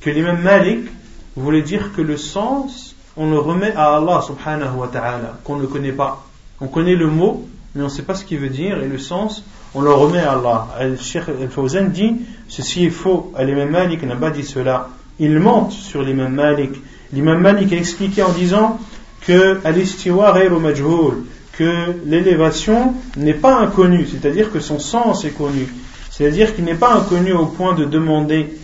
que 0.00 0.10
l'imam 0.10 0.40
Malik 0.40 0.88
voulait 1.36 1.62
dire 1.62 1.92
que 1.94 2.02
le 2.02 2.16
sens, 2.16 2.94
on 3.16 3.30
le 3.30 3.38
remet 3.38 3.72
à 3.74 3.96
Allah 3.96 4.22
subhanahu 4.22 4.76
wa 4.76 4.88
ta'ala, 4.88 5.38
qu'on 5.44 5.56
ne 5.56 5.66
connaît 5.66 5.92
pas. 5.92 6.24
On 6.60 6.68
connaît 6.68 6.96
le 6.96 7.06
mot, 7.06 7.48
mais 7.74 7.82
on 7.82 7.86
ne 7.86 7.90
sait 7.90 8.02
pas 8.02 8.14
ce 8.14 8.24
qu'il 8.24 8.38
veut 8.38 8.48
dire, 8.48 8.82
et 8.82 8.88
le 8.88 8.98
sens, 8.98 9.44
on 9.74 9.82
le 9.82 9.92
remet 9.92 10.20
à 10.20 10.32
Allah. 10.32 10.68
Al-Sheikh 10.78 11.28
Al-Fawzan 11.28 11.90
dit, 11.90 12.16
ceci 12.48 12.86
est 12.86 12.90
faux, 12.90 13.32
l'imam 13.38 13.70
Malik 13.70 14.02
n'a 14.02 14.16
pas 14.16 14.30
dit 14.30 14.44
cela. 14.44 14.88
Il 15.20 15.38
mente 15.38 15.72
sur 15.72 16.02
l'imam 16.02 16.32
Malik. 16.32 16.72
L'imam 17.12 17.40
Malik 17.40 17.72
a 17.72 17.76
expliqué 17.76 18.22
en 18.22 18.32
disant 18.32 18.78
que 19.22 19.60
que 21.52 21.96
l'élévation 22.06 22.94
n'est 23.16 23.34
pas 23.34 23.58
inconnue, 23.58 24.06
c'est-à-dire 24.06 24.52
que 24.52 24.60
son 24.60 24.78
sens 24.78 25.24
est 25.24 25.36
connu. 25.36 25.66
C'est-à-dire 26.10 26.54
qu'il 26.54 26.64
n'est 26.64 26.74
pas 26.74 26.94
inconnu 26.94 27.32
au 27.32 27.46
point 27.46 27.74
de 27.74 27.84
demander 27.84 28.56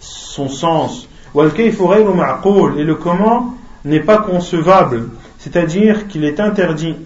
son 0.00 0.48
sens. 0.48 1.08
Et 1.34 1.38
le 1.38 2.94
comment 2.94 3.54
n'est 3.84 4.00
pas 4.00 4.18
concevable. 4.18 5.08
C'est-à-dire 5.38 6.08
qu'il 6.08 6.24
est 6.24 6.40
interdit 6.40 6.96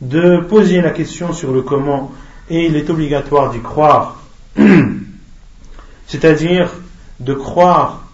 de 0.00 0.38
poser 0.38 0.80
la 0.80 0.90
question 0.90 1.32
sur 1.32 1.52
le 1.52 1.62
comment 1.62 2.12
et 2.50 2.66
il 2.66 2.76
est 2.76 2.88
obligatoire 2.90 3.50
d'y 3.50 3.60
croire. 3.60 4.22
C'est-à-dire 6.06 6.70
de 7.20 7.34
croire 7.34 8.07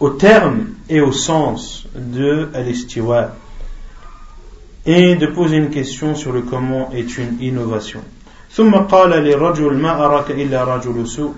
au 0.00 0.10
terme 0.10 0.66
et 0.88 1.00
au 1.00 1.12
sens 1.12 1.86
de 1.94 2.48
al 2.54 2.66
Et 4.84 5.14
de 5.14 5.26
poser 5.26 5.56
une 5.58 5.70
question 5.70 6.14
sur 6.14 6.32
le 6.32 6.42
comment 6.42 6.90
est 6.92 7.18
une 7.18 7.40
innovation. 7.40 8.02
ثم 8.52 8.74
قال 8.74 9.10
للرجل 9.10 9.74
ما 9.74 10.04
أراك 10.04 10.30
إلا 10.30 10.64
رجل 10.64 11.06
سوء 11.06 11.34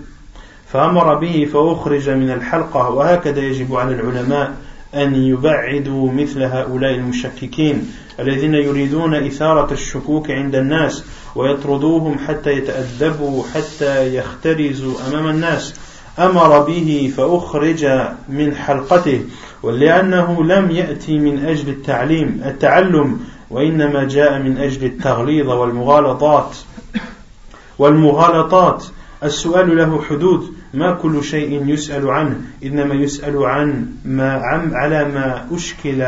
فأمر 0.73 1.15
به 1.15 1.49
فأخرج 1.53 2.11
من 2.11 2.31
الحلقة 2.31 2.91
وهكذا 2.91 3.41
يجب 3.41 3.75
على 3.75 3.95
العلماء 3.95 4.55
أن 4.95 5.15
يبعدوا 5.15 6.13
مثل 6.13 6.43
هؤلاء 6.43 6.95
المشككين 6.95 7.93
الذين 8.21 8.55
يريدون 8.55 9.15
إثارة 9.15 9.73
الشكوك 9.73 10.31
عند 10.31 10.55
الناس 10.55 11.05
ويطردوهم 11.37 12.19
حتى 12.19 12.51
يتأدبوا 12.51 13.45
حتى 13.55 14.17
يخترزوا 14.17 14.95
أمام 15.09 15.29
الناس 15.29 15.75
أمر 16.20 16.60
به 16.60 17.14
فأخرج 17.18 17.86
من 18.30 18.56
حلقته 18.56 19.26
ولأنه 19.64 20.44
لم 20.44 20.72
يأتي 20.72 21.20
من 21.20 21.46
أجل 21.46 21.70
التعليم 21.70 22.42
التعلم 22.46 23.20
وإنما 23.50 24.04
جاء 24.04 24.40
من 24.40 24.58
أجل 24.58 24.86
التغليظ 24.86 25.50
والمغالطات. 25.50 26.58
والمغالطات 27.80 28.86
السؤال 29.24 29.78
له 29.78 30.02
حدود 30.02 30.54
ما 30.74 30.94
كل 30.94 31.24
شيء 31.24 31.68
يسأل 31.68 32.10
عنه 32.10 32.42
إنما 32.64 32.96
يسأل 32.96 33.46
عن 33.46 33.86
ما 34.06 34.34
عم 34.34 34.72
على 34.74 35.06
ما 35.06 35.46
أشكل 35.52 36.06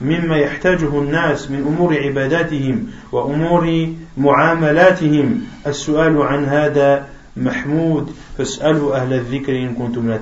مما 0.00 0.36
يحتاجه 0.36 0.98
الناس 0.98 1.50
من 1.50 1.58
أمور 1.66 1.98
عباداتهم 1.98 2.86
وأمور 3.12 3.88
معاملاتهم. 4.16 5.40
السؤال 5.66 6.22
عن 6.22 6.44
هذا 6.44 7.06
Mahmoud, 7.36 8.08
Fas'alu 8.36 8.92
ahla 8.92 9.18
dhikri 9.18 9.64
in 9.64 9.74
la. 10.06 10.18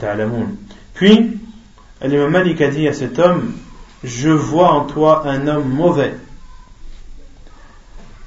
Puis, 0.94 1.38
l'imam 2.02 2.30
Malik 2.30 2.60
a 2.60 2.68
dit 2.68 2.88
à 2.88 2.92
cet 2.92 3.18
homme, 3.18 3.52
je 4.02 4.30
vois 4.30 4.72
en 4.72 4.84
toi 4.84 5.26
un 5.26 5.46
homme 5.46 5.68
mauvais. 5.68 6.14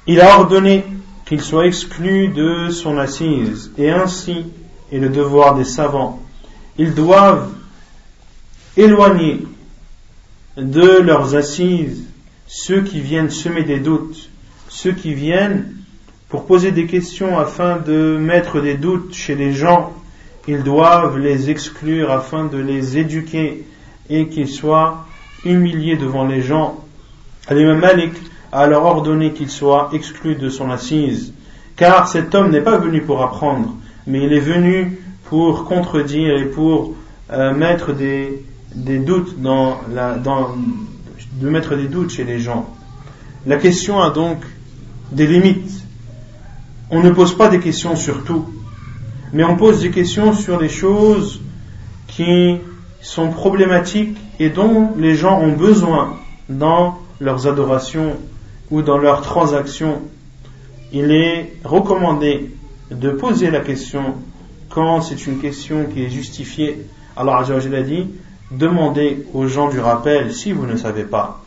Il 0.06 0.20
a 0.20 0.38
ordonné 0.38 0.84
qu'il 1.26 1.40
soit 1.40 1.66
exclu 1.66 2.28
de 2.28 2.70
son 2.70 2.96
assise, 2.98 3.72
et 3.76 3.90
ainsi 3.90 4.46
est 4.92 4.98
le 4.98 5.08
devoir 5.08 5.56
des 5.56 5.64
savants. 5.64 6.22
Ils 6.78 6.94
doivent 6.94 7.50
éloigner 8.76 9.44
de 10.56 11.00
leurs 11.00 11.34
assises 11.34 12.04
ceux 12.46 12.82
qui 12.82 13.00
viennent 13.00 13.30
semer 13.30 13.64
des 13.64 13.80
doutes, 13.80 14.30
ceux 14.68 14.92
qui 14.92 15.14
viennent 15.14 15.75
pour 16.28 16.46
poser 16.46 16.72
des 16.72 16.86
questions 16.86 17.38
afin 17.38 17.76
de 17.78 18.16
mettre 18.18 18.60
des 18.60 18.74
doutes 18.74 19.14
chez 19.14 19.34
les 19.34 19.52
gens, 19.52 19.92
ils 20.48 20.62
doivent 20.62 21.18
les 21.18 21.50
exclure 21.50 22.10
afin 22.10 22.44
de 22.44 22.58
les 22.58 22.98
éduquer 22.98 23.64
et 24.10 24.28
qu'ils 24.28 24.48
soient 24.48 25.06
humiliés 25.44 25.96
devant 25.96 26.24
les 26.24 26.42
gens. 26.42 26.84
L'imam 27.50 27.78
Malik 27.78 28.12
a 28.52 28.60
alors 28.60 28.84
ordonné 28.84 29.32
qu'il 29.32 29.50
soit 29.50 29.90
exclu 29.92 30.34
de 30.34 30.48
son 30.48 30.70
assise, 30.70 31.32
car 31.76 32.08
cet 32.08 32.34
homme 32.34 32.50
n'est 32.50 32.60
pas 32.60 32.78
venu 32.78 33.02
pour 33.02 33.22
apprendre, 33.22 33.74
mais 34.06 34.24
il 34.24 34.32
est 34.32 34.40
venu 34.40 34.98
pour 35.24 35.64
contredire 35.64 36.36
et 36.36 36.46
pour 36.46 36.94
euh, 37.32 37.52
mettre 37.52 37.92
des, 37.92 38.42
doutes 38.74 39.36
mettre 41.40 41.76
des 41.76 41.88
doutes 41.88 42.10
chez 42.10 42.24
les 42.24 42.38
gens. 42.38 42.68
La 43.46 43.56
question 43.56 44.00
a 44.00 44.10
donc 44.10 44.38
des 45.12 45.26
limites. 45.26 45.85
On 46.90 47.00
ne 47.00 47.10
pose 47.10 47.36
pas 47.36 47.48
des 47.48 47.60
questions 47.60 47.96
sur 47.96 48.24
tout, 48.24 48.46
mais 49.32 49.44
on 49.44 49.56
pose 49.56 49.80
des 49.80 49.90
questions 49.90 50.32
sur 50.32 50.60
les 50.60 50.68
choses 50.68 51.40
qui 52.06 52.58
sont 53.00 53.30
problématiques 53.30 54.16
et 54.38 54.50
dont 54.50 54.92
les 54.96 55.14
gens 55.14 55.40
ont 55.40 55.52
besoin 55.52 56.16
dans 56.48 56.98
leurs 57.20 57.46
adorations 57.46 58.16
ou 58.70 58.82
dans 58.82 58.98
leurs 58.98 59.22
transactions, 59.22 60.02
il 60.92 61.10
est 61.10 61.54
recommandé 61.64 62.52
de 62.90 63.10
poser 63.10 63.50
la 63.50 63.60
question 63.60 64.14
quand 64.68 65.00
c'est 65.00 65.26
une 65.26 65.38
question 65.38 65.86
qui 65.92 66.04
est 66.04 66.10
justifiée. 66.10 66.86
Allah 67.16 67.44
a 67.48 67.82
dit 67.82 68.06
demandez 68.50 69.26
aux 69.34 69.46
gens 69.48 69.68
du 69.68 69.80
rappel 69.80 70.32
si 70.32 70.52
vous 70.52 70.66
ne 70.66 70.76
savez 70.76 71.04
pas. 71.04 71.42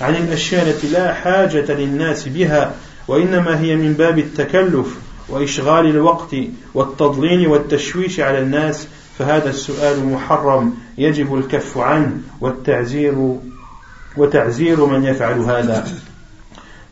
عن 0.00 0.14
الأشياء 0.14 0.68
التي 0.68 0.88
لا 0.88 1.14
حاجة 1.14 1.72
للناس 1.72 2.28
بها 2.28 2.74
وإنما 3.08 3.60
هي 3.60 3.76
من 3.76 3.92
باب 3.92 4.18
التكلف 4.18 4.98
وإشغال 5.28 5.86
الوقت 5.86 6.36
والتضليل 6.74 7.48
والتشويش 7.48 8.20
على 8.20 8.38
الناس 8.38 8.88
فهذا 9.18 9.50
السؤال 9.50 10.06
محرم 10.06 10.74
يجب 10.98 11.34
الكف 11.34 11.78
عنه 11.78 12.20
والتعزير 12.40 13.38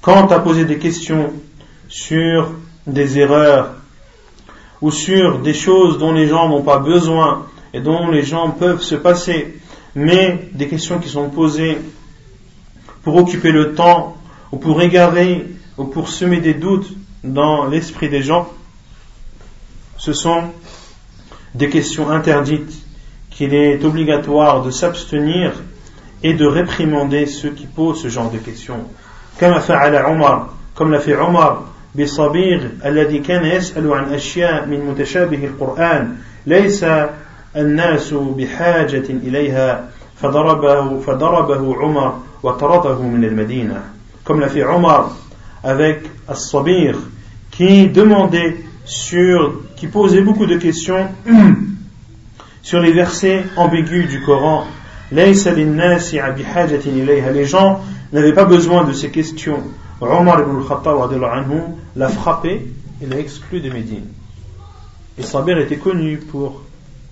Quand 0.00 0.26
tu 0.26 0.34
as 0.34 0.40
posé 0.40 0.64
des 0.64 0.78
questions 0.78 1.32
sur 1.88 2.52
des 2.86 3.18
erreurs 3.18 3.76
ou 4.80 4.90
sur 4.90 5.38
des 5.38 5.54
choses 5.54 5.98
dont 5.98 6.12
les 6.12 6.26
gens 6.26 6.48
n'ont 6.48 6.62
pas 6.62 6.78
besoin 6.78 7.46
et 7.72 7.80
dont 7.80 8.10
les 8.10 8.24
gens 8.24 8.50
peuvent 8.50 8.82
se 8.82 8.96
passer, 8.96 9.54
mais 9.94 10.48
des 10.52 10.66
questions 10.66 10.98
qui 10.98 11.08
sont 11.08 11.30
posées 11.30 11.78
pour 13.03 13.15
occuper 13.15 13.51
le 13.51 13.73
temps 13.73 14.17
ou 14.51 14.57
pour 14.57 14.81
égarer 14.81 15.45
ou 15.77 15.85
pour 15.85 16.09
semer 16.09 16.39
des 16.39 16.53
doutes 16.53 16.89
dans 17.23 17.65
l'esprit 17.65 18.09
des 18.09 18.21
gens, 18.21 18.47
ce 19.97 20.13
sont 20.13 20.43
des 21.55 21.69
questions 21.69 22.09
interdites 22.09 22.73
qu'il 23.29 23.53
est 23.53 23.83
obligatoire 23.83 24.63
de 24.63 24.71
s'abstenir 24.71 25.53
et 26.23 26.33
de 26.33 26.45
réprimander 26.45 27.25
ceux 27.25 27.51
qui 27.51 27.65
posent 27.65 28.01
ce 28.01 28.07
genre 28.07 28.31
de 28.31 28.37
questions. 28.37 28.85
Comme 29.39 29.51
l'a 30.91 30.99
fait 30.99 31.15
Omar 31.15 31.67
بالصبيغ 31.97 32.61
الذي 32.85 33.19
كان 33.19 33.45
يسأل 33.45 33.93
عن 33.93 34.13
أشياء 34.13 34.65
من 34.65 34.85
متشابه 34.85 35.45
القرآن 35.45 36.15
ليس 36.45 36.85
الناس 37.55 38.13
بحاجة 38.13 39.09
إليها 39.09 39.89
فضربه, 40.21 40.99
فضربه 40.99 41.75
عمر 41.75 42.19
وطرده 42.30 42.30
من 42.30 42.30
المدينة 42.30 42.30
comme 44.24 44.40
l'a 44.40 44.48
fait 44.48 44.64
Omar 44.64 45.16
avec 45.62 46.00
As-Sabir 46.28 46.98
qui 47.50 47.88
demandait 47.88 48.56
sur, 48.84 49.62
qui 49.76 49.86
posait 49.86 50.22
beaucoup 50.22 50.46
de 50.46 50.56
questions 50.56 51.06
sur 52.62 52.80
les 52.80 52.92
versets 52.92 53.44
ambigus 53.56 54.08
du 54.08 54.22
Coran. 54.22 54.64
Les 55.12 55.34
gens 57.44 57.80
n'avaient 58.12 58.32
pas 58.32 58.44
besoin 58.44 58.84
de 58.84 58.92
ces 58.92 59.10
questions. 59.10 59.62
Omar 60.00 60.40
ibn 60.40 60.62
al-Khattab 60.62 60.96
l'a 61.94 62.08
frappé 62.08 62.66
et 63.00 63.06
l'a 63.06 63.18
exclu 63.18 63.60
de 63.60 63.70
Médine. 63.70 64.06
Et 65.18 65.22
Sabir 65.22 65.58
était 65.58 65.76
connu 65.76 66.16
pour, 66.16 66.62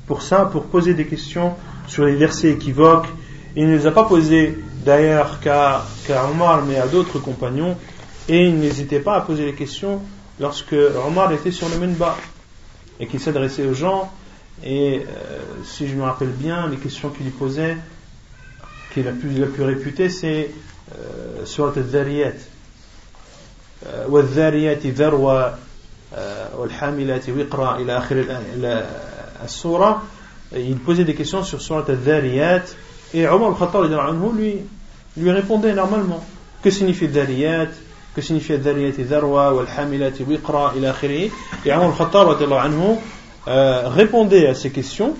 pour 0.06 0.22
ça, 0.22 0.46
pour 0.46 0.64
poser 0.64 0.94
des 0.94 1.04
questions 1.04 1.52
sur 1.86 2.04
les 2.04 2.14
versets 2.16 2.50
équivoques. 2.50 3.06
Il 3.54 3.68
ne 3.68 3.76
les 3.76 3.86
a 3.86 3.90
pas 3.90 4.04
posés 4.04 4.58
d'ailleurs 4.83 5.39
qu'à 5.39 5.83
Omar, 6.29 6.63
mais 6.65 6.77
à 6.77 6.87
d'autres 6.87 7.19
compagnons. 7.19 7.77
Et 8.27 8.45
il 8.45 8.57
n'hésitait 8.57 8.99
pas 8.99 9.15
à 9.15 9.21
poser 9.21 9.45
les 9.45 9.53
questions 9.53 10.01
lorsque 10.39 10.75
Omar 11.07 11.31
était 11.31 11.51
sur 11.51 11.69
le 11.69 11.77
minbar 11.77 12.17
et 12.99 13.07
qu'il 13.07 13.19
s'adressait 13.19 13.65
aux 13.65 13.73
gens. 13.73 14.11
Et 14.63 14.99
euh, 14.99 15.39
si 15.63 15.87
je 15.87 15.95
me 15.95 16.03
rappelle 16.03 16.29
bien, 16.29 16.67
les 16.67 16.77
questions 16.77 17.09
qu'il 17.09 17.25
lui 17.25 17.31
posait, 17.31 17.77
qui 18.93 19.01
est 19.01 19.03
la 19.03 19.11
plus, 19.11 19.37
la 19.37 19.47
plus 19.47 19.63
réputée, 19.63 20.09
c'est 20.09 20.49
euh, 20.93 21.45
sur 21.45 21.67
al-Dhariyat. 21.67 22.33
والذاريات 24.09 24.87
ذروة 24.87 25.55
والحاملات 26.57 27.29
وقرا 27.29 27.77
إلى 27.77 27.97
آخر 27.97 28.25
السورة 29.43 30.01
il 30.55 30.77
posait 30.77 31.03
des 31.03 31.15
questions 31.15 31.43
sur 31.43 31.61
Surat 31.61 31.85
al-Dhariyat 31.87 32.63
et 33.14 33.26
Omar 33.26 33.50
al-Khattab 33.50 33.90
lui, 34.36 34.56
lui 35.16 35.30
répondait 35.30 35.74
normalement. 35.74 36.24
Que 36.62 36.70
signifie 36.70 37.08
Dhariyat? 37.08 37.68
Que 38.14 38.20
signifie 38.20 38.58
Dhariyat 38.58 39.04
Dharwa 39.08 39.52
wal-Hamilat 39.54 40.12
Wiqra 40.26 40.74
ila 40.76 40.90
akhiri 40.90 41.30
et 41.64 41.72
Omar 41.72 41.90
al-Khattab 41.90 42.28
euh, 43.48 43.88
répondait 43.88 44.46
à 44.46 44.54
ces 44.54 44.70
questions 44.70 45.14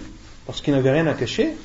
parce 0.46 0.60
qu'il 0.60 0.74
n'avait 0.74 0.90
rien 0.90 1.06
à 1.06 1.14
cacher 1.14 1.56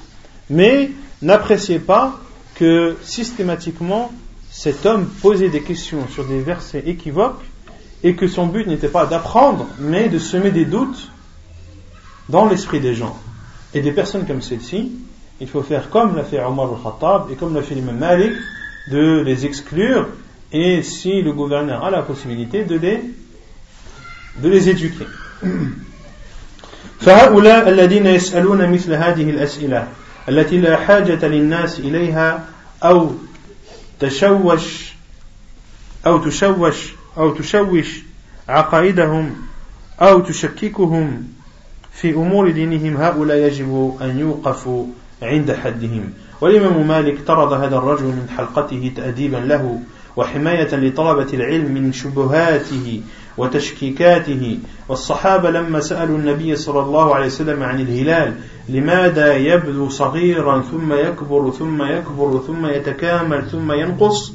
mais 0.50 0.92
n'appréciait 1.22 1.80
pas 1.80 2.20
que 2.56 2.96
systématiquement 3.04 4.12
cet 4.50 4.86
homme 4.86 5.08
posait 5.22 5.50
des 5.50 5.62
questions 5.62 6.08
sur 6.08 6.26
des 6.26 6.40
versets 6.40 6.84
équivoques 6.86 7.44
et 8.04 8.16
que 8.16 8.28
son 8.28 8.48
but 8.48 8.68
n'était 8.68 8.88
pas 8.88 9.06
d'apprendre, 9.06 9.68
mais 9.80 10.08
de 10.08 10.18
semer 10.20 10.52
des 10.52 10.66
doutes 10.66 11.10
dans 12.30 12.46
l'esprit 12.48 12.80
des 12.80 12.96
gens. 12.96 13.18
Et 13.74 13.82
des 13.82 13.92
personnes 13.92 14.26
comme 14.26 14.42
celle-ci, 14.42 14.94
il 15.41 15.49
faut 15.49 15.63
faire 15.63 15.89
comme 15.91 16.17
l'a 16.17 16.25
fait 16.25 16.43
Omar 16.43 16.69
al-Khattab 16.73 17.31
et 17.31 17.37
comme 17.37 17.55
l'a 17.55 17.63
fait 17.63 17.75
l'imam 17.75 17.97
Malik, 17.97 18.33
de 18.91 19.21
les 19.21 19.47
exclure 19.47 20.09
et 20.53 20.83
si 20.83 21.23
le 21.23 21.33
gouverneur 21.33 21.85
a 21.85 21.91
la 21.91 22.03
possibilité 22.03 22.65
de 22.65 22.77
les, 22.77 23.03
de 24.43 24.49
les 24.49 24.69
éduquer. 24.69 25.07
فهؤلاء 27.01 27.69
الذين 27.69 28.07
يسألون 28.07 28.71
مثل 28.71 28.93
هذه 28.93 29.31
الأسئلة 29.31 29.89
التي 30.29 30.61
لا 30.61 30.77
حاجة 30.77 31.27
للناس 31.29 31.79
إليها 31.79 32.45
أو 32.85 33.13
تشوش 34.01 34.93
أو 36.07 36.19
تشوش 36.19 36.93
أو 37.17 37.35
تشوش 37.35 38.01
عقائدهم 38.49 39.37
أو 40.01 40.21
تشككهم 40.21 41.29
في 41.93 42.13
أمور 42.13 42.51
دينهم 42.51 42.97
هؤلاء 42.97 43.37
يجب 43.37 43.99
أن 44.03 44.19
يوقفوا 44.19 44.87
عند 45.22 45.52
حدهم. 45.52 46.14
والإمام 46.42 46.88
مالك 46.88 47.18
طرد 47.28 47.54
هذا 47.54 47.78
الرجل 47.78 48.06
من 48.06 48.28
حلقته 48.38 48.92
تأديبا 48.96 49.38
له 49.38 49.80
وحماية 50.16 50.76
لطلبة 50.76 51.34
العلم 51.34 51.74
من 51.74 51.94
شبهاته 51.94 53.02
وتشكيكاته. 53.38 54.60
والصحابة 54.90 55.50
لما 55.50 55.80
سألوا 55.80 56.18
النبي 56.18 56.56
صلى 56.56 56.80
الله 56.80 57.16
عليه 57.16 57.26
وسلم 57.26 57.64
عن 57.64 57.80
الهلال 57.80 58.34
لماذا 58.70 59.36
يبدو 59.36 59.90
صغيرا 59.90 60.62
ثم 60.62 60.94
يكبر 60.94 61.52
ثم 61.52 61.84
يكبر 61.84 62.42
ثم 62.48 62.66
يتكامل 62.66 63.50
ثم 63.52 63.72
ينقص؟ 63.72 64.34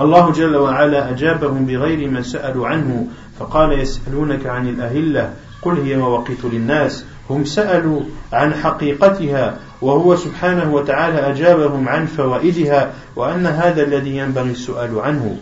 الله 0.00 0.32
جل 0.32 0.56
وعلا 0.56 1.10
أجابهم 1.10 1.66
بغير 1.66 2.10
ما 2.10 2.22
سألوا 2.22 2.66
عنه 2.68 3.06
فقال 3.38 3.80
يسألونك 3.80 4.46
عن 4.46 4.68
الأهلة 4.68 5.32
قل 5.62 5.80
هي 5.80 5.96
مواقيت 5.96 6.44
للناس. 6.44 7.04
هم 7.29 7.45
سألوا 7.45 8.01
عن 8.33 8.53
حقيقتها 8.53 9.57
وهو 9.81 10.15
سبحانه 10.15 10.73
وتعالى 10.73 11.19
أجابهم 11.19 11.89
عن 11.89 12.05
فوائدها 12.05 12.93
وأن 13.15 13.45
هذا 13.45 13.83
الذي 13.83 14.17
ينبغي 14.17 14.51
السؤال 14.51 14.99
عنه 14.99 15.37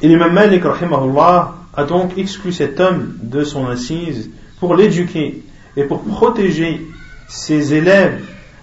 Et 0.00 0.06
l'imam 0.06 0.32
Malik, 0.32 0.62
rahimahullah, 0.62 1.54
a 1.74 1.84
donc 1.84 2.16
exclu 2.16 2.52
cet 2.52 2.78
homme 2.78 3.14
de 3.20 3.42
son 3.42 3.66
assise 3.66 4.30
pour 4.60 4.76
l'éduquer 4.76 5.42
et 5.76 5.84
pour 5.84 6.02
protéger 6.02 6.86
ses 7.28 7.74
élèves 7.74 8.20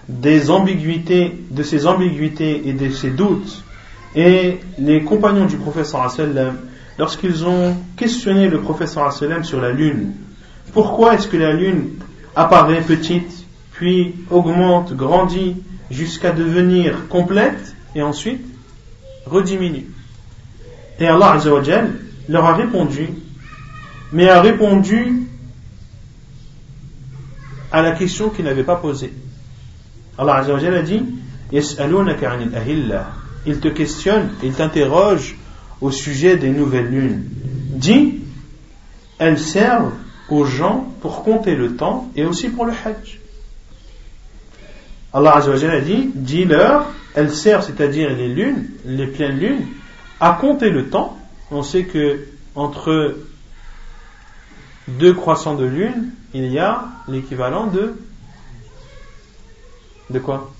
des 0.08 0.50
ambiguïtés, 0.50 1.34
de 1.52 1.64
ses 1.64 1.88
ambiguïtés 1.88 2.70
et 2.70 2.74
de 2.74 2.90
ses 2.90 3.10
doutes. 3.10 3.64
Et 4.16 4.60
les 4.80 5.04
compagnons 5.04 5.46
du 5.46 5.58
professeur 5.58 6.10
sallam, 6.10 6.58
lorsqu'ils 6.98 7.46
ont 7.46 7.76
questionné 7.98 8.48
le 8.48 8.62
professeur 8.62 9.12
sallam 9.12 9.44
sur 9.44 9.60
la 9.60 9.72
lune, 9.72 10.14
pourquoi 10.73 11.15
est-ce 11.15 11.29
que 11.29 11.37
la 11.37 11.53
lune 11.53 11.91
apparaît 12.37 12.83
petite, 12.83 13.45
puis 13.73 14.15
augmente, 14.31 14.95
grandit, 14.95 15.57
jusqu'à 15.91 16.33
devenir 16.33 17.09
complète, 17.09 17.75
et 17.95 18.03
ensuite 18.03 18.45
rediminue? 19.27 19.87
Et 20.99 21.07
Allah 21.07 21.33
Azzawajal 21.33 21.91
leur 22.29 22.45
a 22.45 22.55
répondu, 22.55 23.09
mais 24.13 24.29
a 24.29 24.41
répondu 24.41 25.23
à 27.73 27.83
la 27.83 27.93
question 27.93 28.31
qu'ils 28.31 28.45
n'avaient 28.45 28.65
pas 28.65 28.77
posée. 28.77 29.13
Allah 30.19 30.37
a 30.37 30.83
dit 30.83 31.03
Ils 33.47 33.61
te 33.61 33.69
questionnent, 33.69 34.31
ils 34.43 34.53
t'interrogent 34.53 35.37
au 35.81 35.91
sujet 35.91 36.37
des 36.37 36.51
nouvelles 36.51 36.91
lunes. 36.91 37.25
Dis 37.75 38.21
Elles 39.19 39.39
servent 39.39 39.93
aux 40.31 40.45
gens 40.45 40.87
pour 41.01 41.23
compter 41.23 41.55
le 41.55 41.77
temps 41.77 42.11
et 42.17 42.25
aussi 42.25 42.49
pour 42.49 42.65
le 42.65 42.73
hajj. 42.73 43.21
Allah 45.13 45.37
Azzawajal 45.37 45.71
a 45.71 45.81
dit 45.81 46.11
Dis-leur, 46.15 46.87
elles 47.15 47.35
servent, 47.35 47.65
c'est-à-dire 47.65 48.11
les 48.11 48.29
lunes, 48.29 48.69
les 48.85 49.07
pleines 49.07 49.39
lunes, 49.39 49.67
à 50.21 50.33
compter 50.41 50.71
le 50.71 50.89
temps, 50.89 51.19
on 51.51 51.63
sait 51.63 51.85
que 51.85 52.27
entre 52.55 53.17
deux 54.87 55.15
croissants 55.15 55.55
de 55.55 55.65
lune, 55.65 56.11
il 56.35 56.47
y 56.47 56.59
a 56.59 56.85
l'équivalent 57.09 57.67
de 57.67 57.95
de 60.11 60.19
quoi? 60.19 60.53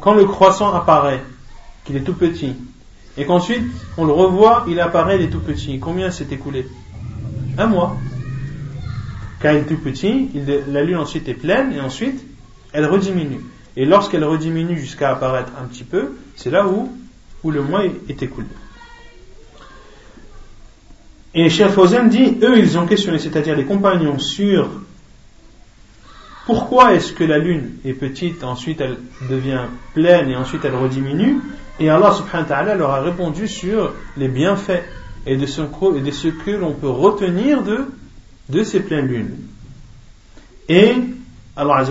Quand 0.00 0.14
le 0.14 0.24
croissant 0.24 0.74
apparaît, 0.74 1.22
qu'il 1.84 1.96
est 1.96 2.02
tout 2.02 2.14
petit, 2.14 2.56
et 3.20 3.26
qu'ensuite 3.26 3.62
on 3.98 4.06
le 4.06 4.12
revoit, 4.12 4.64
il 4.66 4.80
apparaît, 4.80 5.16
il 5.16 5.22
est 5.22 5.28
tout 5.28 5.40
petit. 5.40 5.78
Combien 5.78 6.10
s'est 6.10 6.28
écoulé? 6.30 6.66
Un 7.58 7.66
mois. 7.66 7.96
Quand 9.42 9.50
il 9.50 9.58
est 9.58 9.64
tout 9.64 9.76
petit, 9.76 10.30
la 10.68 10.82
lune 10.82 10.96
ensuite 10.96 11.28
est 11.28 11.34
pleine 11.34 11.72
et 11.72 11.80
ensuite 11.80 12.24
elle 12.72 12.86
rediminue. 12.86 13.40
Et 13.76 13.84
lorsqu'elle 13.84 14.24
rediminue 14.24 14.78
jusqu'à 14.78 15.10
apparaître 15.10 15.52
un 15.60 15.66
petit 15.66 15.84
peu, 15.84 16.16
c'est 16.34 16.50
là 16.50 16.66
où, 16.66 16.90
où 17.44 17.50
le 17.50 17.62
mois 17.62 17.84
est 17.84 18.22
écoulé. 18.22 18.46
Et 21.34 21.50
Cheikh 21.50 21.68
Fawzan 21.68 22.06
dit, 22.06 22.38
eux 22.42 22.58
ils 22.58 22.78
ont 22.78 22.86
questionné, 22.86 23.18
c'est-à-dire 23.18 23.54
les 23.54 23.64
compagnons, 23.64 24.18
sur 24.18 24.68
pourquoi 26.46 26.94
est-ce 26.94 27.12
que 27.12 27.22
la 27.22 27.38
lune 27.38 27.72
est 27.84 27.92
petite, 27.92 28.42
ensuite 28.44 28.80
elle 28.80 28.96
devient 29.28 29.66
pleine 29.92 30.30
et 30.30 30.36
ensuite 30.36 30.64
elle 30.64 30.74
rediminue, 30.74 31.38
et 31.79 31.89
Allah 31.89 32.13
subhanahu 32.13 32.43
wa 32.43 32.55
ta'ala 32.55 32.75
leur 32.75 32.91
a 32.91 33.01
répondu 33.01 33.47
sur 33.47 33.93
les 34.17 34.27
bienfaits 34.27 34.83
et 35.25 35.37
de 35.37 35.45
ce, 35.45 35.61
et 35.61 36.01
de 36.01 36.11
ce 36.11 36.27
que 36.27 36.51
l'on 36.51 36.73
peut 36.73 36.89
retenir 36.89 37.63
de, 37.63 37.85
de 38.49 38.63
ces 38.63 38.79
pleines 38.79 39.07
lunes. 39.07 39.35
Et 40.69 40.93
Allah 41.55 41.83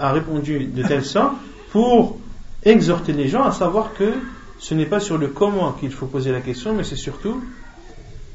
a, 0.00 0.12
répondu 0.12 0.64
de 0.64 0.82
telle 0.82 1.04
sorte 1.04 1.34
pour 1.70 2.18
exhorter 2.64 3.12
les 3.12 3.28
gens 3.28 3.44
à 3.44 3.52
savoir 3.52 3.92
que 3.94 4.12
ce 4.58 4.74
n'est 4.74 4.86
pas 4.86 5.00
sur 5.00 5.18
le 5.18 5.28
comment 5.28 5.72
qu'il 5.72 5.90
faut 5.90 6.06
poser 6.06 6.30
la 6.30 6.40
question, 6.40 6.74
mais 6.74 6.84
c'est 6.84 6.96
surtout 6.96 7.42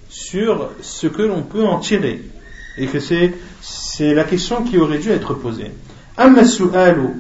sur 0.09 0.69
ce 0.81 1.07
que 1.07 1.21
l'on 1.21 1.43
peut 1.43 1.65
en 1.65 1.79
tirer. 1.79 2.21
Et 2.77 2.87
que 2.87 2.99
c'est, 2.99 3.33
c'est 3.61 4.13
la 4.13 4.23
question 4.23 4.63
qui 4.63 4.77
aurait 4.77 4.99
dû 4.99 5.09
être 5.09 5.33
posée. 5.33 5.71
أما 6.19 6.41
السؤال 6.41 7.13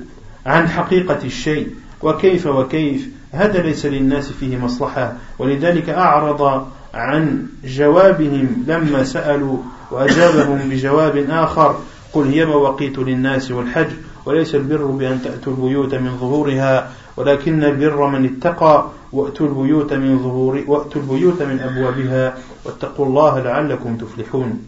عن 0.45 0.69
حقيقة 0.69 1.19
الشيء 1.23 1.67
وكيف 2.01 2.45
وكيف 2.45 3.09
هذا 3.32 3.62
ليس 3.62 3.86
للناس 3.86 4.32
فيه 4.32 4.56
مصلحة 4.56 5.12
ولذلك 5.38 5.88
أعرض 5.88 6.66
عن 6.94 7.46
جوابهم 7.64 8.64
لما 8.66 9.04
سألوا 9.04 9.58
وأجابهم 9.90 10.58
بجواب 10.68 11.26
آخر 11.30 11.78
قل 12.12 12.28
هي 12.28 12.46
مواقيت 12.46 12.98
للناس 12.98 13.50
والحج 13.50 13.90
وليس 14.26 14.54
البر 14.54 14.86
بأن 14.86 15.22
تأتوا 15.22 15.52
البيوت 15.52 15.94
من 15.94 16.16
ظهورها 16.20 16.90
ولكن 17.16 17.64
البر 17.64 18.06
من 18.06 18.24
اتقى 18.24 18.86
وأتوا 19.12 19.46
البيوت 19.46 19.92
من 19.92 20.18
ظهور 20.18 20.64
وأتوا 20.66 21.02
البيوت 21.02 21.42
من 21.42 21.60
أبوابها 21.60 22.34
واتقوا 22.64 23.06
الله 23.06 23.40
لعلكم 23.40 23.96
تفلحون. 23.96 24.58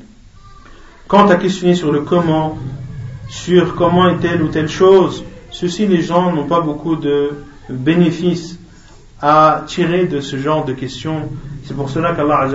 Quant 1.06 1.28
à 1.28 1.36
questionner 1.36 1.74
sur 1.74 1.92
le 1.92 2.00
comment, 2.00 2.58
sur 3.28 3.74
comment 3.74 4.08
est 4.08 4.20
telle 4.20 4.42
ou 4.42 4.48
telle 4.48 4.68
chose, 4.68 5.22
ceci 5.50 5.86
les 5.86 6.02
gens 6.02 6.32
n'ont 6.32 6.46
pas 6.46 6.60
beaucoup 6.60 6.96
de 6.96 7.30
bénéfices 7.68 8.58
à 9.20 9.64
tirer 9.66 10.06
de 10.06 10.20
ce 10.20 10.36
genre 10.36 10.64
de 10.64 10.72
questions. 10.72 11.28
C'est 11.64 11.74
pour 11.74 11.90
cela 11.90 12.14
qu'Allah 12.14 12.48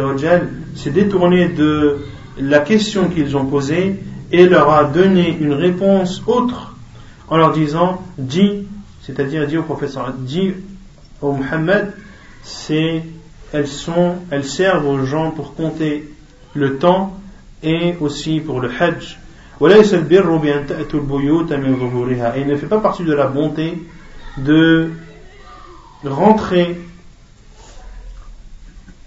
s'est 0.76 0.92
détourné 0.92 1.50
de 1.50 1.98
la 2.38 2.60
question 2.60 3.10
qu'ils 3.10 3.36
ont 3.36 3.46
posée 3.46 4.00
et 4.32 4.46
leur 4.46 4.70
a 4.70 4.84
donné 4.86 5.36
une 5.40 5.54
réponse 5.54 6.22
autre 6.28 6.76
en 7.28 7.38
leur 7.38 7.52
disant 7.52 8.02
dis, 8.18 8.68
c'est-à-dire 9.02 9.48
dis 9.48 9.58
au 9.58 9.64
professeur, 9.64 10.14
dis 10.14 10.54
au 11.22 11.34
Muhammad, 11.34 11.94
c'est 12.44 13.04
elles 13.52 13.68
sont, 13.68 14.16
elles 14.30 14.46
servent 14.46 14.88
aux 14.88 15.06
gens 15.06 15.32
pour 15.32 15.56
compter 15.56 16.08
le 16.54 16.78
temps 16.78 17.18
et 17.64 17.96
aussi 18.00 18.40
pour 18.40 18.60
le 18.62 18.70
Hajj. 18.70 19.18
Il 19.62 19.68
ne 19.68 19.84
fait 22.56 22.68
pas 22.68 22.80
partie 22.80 23.04
de 23.04 23.14
la 23.14 23.28
bonté 23.28 23.78
de 24.44 24.92
rentrer 26.04 26.80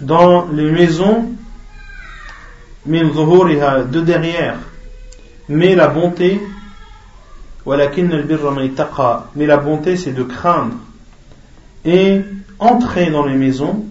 dans 0.00 0.48
les 0.48 0.70
maisons 0.70 1.32
de 2.86 4.00
derrière. 4.00 4.58
Mais 5.48 5.74
la 5.74 5.88
bonté 5.88 6.40
mais 7.64 9.46
la 9.46 9.56
bonté 9.56 9.96
c'est 9.96 10.12
de 10.12 10.22
craindre 10.22 10.74
et 11.84 12.22
entrer 12.58 13.10
dans 13.10 13.24
les 13.24 13.34
maisons 13.36 13.84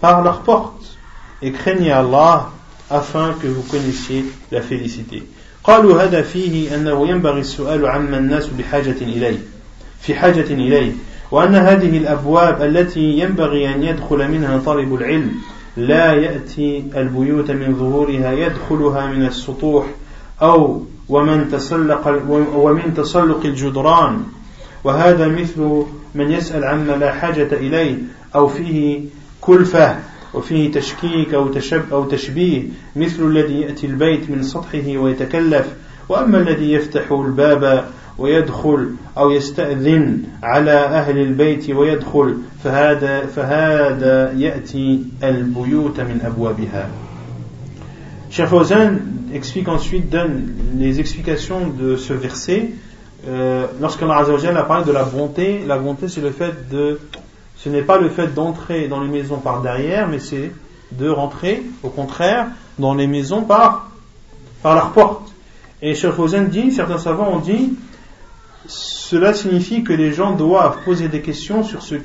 par 0.00 0.22
leurs 0.22 0.40
portes 0.40 0.96
et 1.42 1.52
craignez 1.52 1.92
Allah 1.92 2.50
afin 2.90 3.34
que 3.40 3.46
vous 3.46 3.62
connaissiez 3.62 4.24
la 4.50 4.62
félicité 4.62 5.28
في 10.06 10.14
حاجة 10.14 10.54
إليه 10.54 10.92
وأن 11.30 11.54
هذه 11.54 11.98
الأبواب 11.98 12.62
التي 12.62 13.18
ينبغي 13.18 13.74
أن 13.74 13.82
يدخل 13.82 14.28
منها 14.30 14.58
طالب 14.58 14.94
العلم 14.94 15.32
لا 15.76 16.12
يأتي 16.12 16.84
البيوت 16.96 17.50
من 17.50 17.74
ظهورها 17.74 18.32
يدخلها 18.32 19.06
من 19.06 19.26
السطوح 19.26 19.86
أو 20.42 20.82
ومن 21.08 21.48
تسلق 21.48 22.22
ومن 22.54 22.94
تسلق 22.94 23.40
الجدران. 23.44 24.22
وهذا 24.84 25.28
مثل 25.28 25.82
من 26.14 26.30
يسأل 26.30 26.64
عما 26.64 26.92
لا 26.92 27.12
حاجة 27.12 27.48
إليه 27.52 27.96
أو 28.34 28.48
فيه 28.48 29.00
كلفة 29.40 29.96
وفيه 30.34 30.72
تشكيك 30.72 31.34
أو, 31.34 31.48
تشب 31.48 31.82
أو 31.92 32.04
تشبيه 32.04 32.62
مثل 32.96 33.22
الذي 33.22 33.60
يأتي 33.60 33.86
البيت 33.86 34.30
من 34.30 34.42
سطحه 34.42 34.96
ويتكلف. 34.96 35.66
وأما 36.08 36.38
الذي 36.38 36.72
يفتح 36.72 37.12
الباب 37.12 37.88
ويدخل 38.17 38.89
أو 39.17 39.31
يستأذن 39.31 40.23
على 40.43 40.71
أهل 40.71 41.17
البيت 41.17 41.69
ويدخل 41.69 42.37
فهذا, 42.63 43.25
فهذا 43.25 44.33
يأتي 44.33 45.03
البيوت 45.23 45.99
من 45.99 46.21
أبوابها 46.25 46.89
Cheikh 48.31 48.47
Fawzan 48.47 48.99
explique 49.33 49.67
ensuite, 49.67 50.09
donne 50.09 50.53
les 50.77 51.01
explications 51.01 51.67
de 51.67 51.97
ce 51.97 52.13
verset. 52.13 52.69
Euh, 53.27 53.67
Lorsqu'Allah 53.81 54.19
a 54.19 54.63
parlé 54.63 54.85
de 54.85 54.91
la 54.93 55.03
bonté, 55.03 55.61
la 55.67 55.77
bonté 55.77 56.07
c'est 56.07 56.21
le 56.21 56.31
fait 56.31 56.69
de, 56.69 56.97
ce 57.57 57.67
n'est 57.67 57.81
pas 57.81 57.97
le 57.97 58.07
fait 58.07 58.33
d'entrer 58.33 58.87
dans 58.87 59.01
les 59.01 59.09
maisons 59.09 59.35
par 59.39 59.61
derrière, 59.61 60.07
mais 60.07 60.19
c'est 60.19 60.51
de 60.93 61.09
rentrer, 61.09 61.61
au 61.83 61.89
contraire, 61.89 62.47
dans 62.79 62.93
les 62.93 63.05
maisons 63.05 63.41
par, 63.41 63.91
par 64.63 64.75
leur 64.75 64.91
porte. 64.91 65.33
Et 65.81 65.93
Cheikh 65.93 66.11
Fawzan 66.11 66.45
dit, 66.45 66.71
certains 66.71 66.99
savants 66.99 67.33
ont 67.33 67.39
dit, 67.39 67.73
cela 68.68 69.34
signifie 69.34 69.84
que 69.84 69.92
les 69.92 70.12
gens 70.12 70.32
doivent 70.32 70.82
poser 70.84 71.08
des 71.08 71.22
questions 71.22 71.62
sur 71.64 71.82
ce 71.82 71.96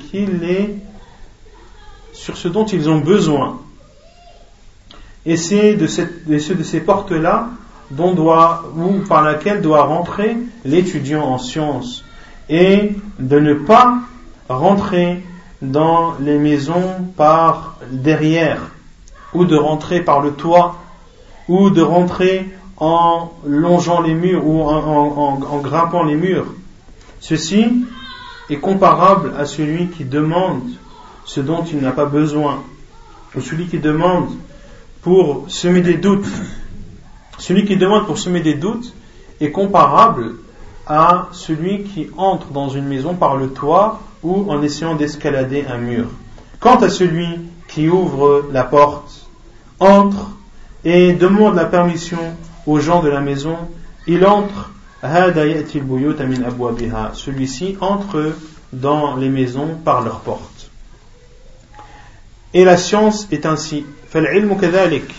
dont 2.48 2.66
ils 2.66 2.88
ont 2.88 2.98
besoin. 2.98 3.60
Et 5.24 5.36
c'est 5.36 5.74
de, 5.74 5.86
ces 5.86 6.80
portes-là 6.80 7.48
dont 7.90 8.12
doit, 8.12 8.64
par 9.08 9.22
laquelle 9.22 9.60
doit 9.60 9.84
rentrer 9.84 10.36
l'étudiant 10.64 11.24
en 11.24 11.38
sciences. 11.38 12.04
Et 12.48 12.92
de 13.18 13.38
ne 13.38 13.54
pas 13.54 13.98
rentrer 14.48 15.22
dans 15.60 16.14
les 16.18 16.38
maisons 16.38 17.06
par 17.16 17.78
derrière, 17.90 18.72
ou 19.32 19.44
de 19.44 19.56
rentrer 19.56 20.00
par 20.00 20.20
le 20.20 20.32
toit, 20.32 20.76
ou 21.48 21.70
de 21.70 21.82
rentrer 21.82 22.48
en 22.82 23.30
longeant 23.46 24.00
les 24.00 24.12
murs 24.12 24.44
ou 24.44 24.60
en, 24.60 25.60
grimpant 25.62 26.02
les 26.02 26.16
murs. 26.16 26.46
Ceci 27.20 27.86
est 28.50 28.56
comparable 28.56 29.34
à 29.38 29.44
celui 29.44 29.86
qui 29.86 30.04
demande 30.04 30.64
ce 31.24 31.40
dont 31.40 31.62
il 31.62 31.78
n'a 31.78 31.92
pas 31.92 32.06
besoin, 32.06 32.60
ou 33.36 33.40
celui 33.40 33.68
qui 33.68 33.78
demande 33.78 34.30
pour 35.00 35.44
semer 35.46 35.80
des 35.80 35.94
doutes. 35.94 36.26
Celui 37.38 37.64
qui 37.64 37.76
demande 37.76 38.04
pour 38.04 38.18
semer 38.18 38.40
des 38.40 38.54
doutes 38.54 38.92
est 39.40 39.52
comparable 39.52 40.34
à 40.88 41.28
celui 41.30 41.84
qui 41.84 42.08
entre 42.16 42.48
dans 42.48 42.68
une 42.68 42.86
maison 42.86 43.14
par 43.14 43.36
le 43.36 43.50
toit 43.50 44.00
ou 44.24 44.50
en 44.50 44.60
essayant 44.60 44.96
d'escalader 44.96 45.66
un 45.70 45.78
mur. 45.78 46.06
Quant 46.58 46.80
à 46.80 46.88
celui 46.88 47.28
qui 47.68 47.88
ouvre 47.88 48.46
la 48.50 48.64
porte, 48.64 49.28
entre 49.78 50.30
et 50.84 51.12
demande 51.12 51.54
la 51.54 51.66
permission 51.66 52.18
aux 52.65 52.79
gens 52.79 53.01
de 53.01 53.09
la 53.09 53.21
maison, 53.21 53.57
il 54.07 54.25
entre, 54.25 54.71
celui-ci 57.13 57.77
entre 57.81 58.33
dans 58.73 59.15
les 59.15 59.29
maisons 59.29 59.77
par 59.83 60.01
leurs 60.01 60.19
portes. 60.21 60.69
Et 62.53 62.63
la 62.65 62.77
science 62.77 63.27
est 63.31 63.45
ainsi. 63.45 63.85
فالعلم 64.09 64.53
كذلك 64.53 65.11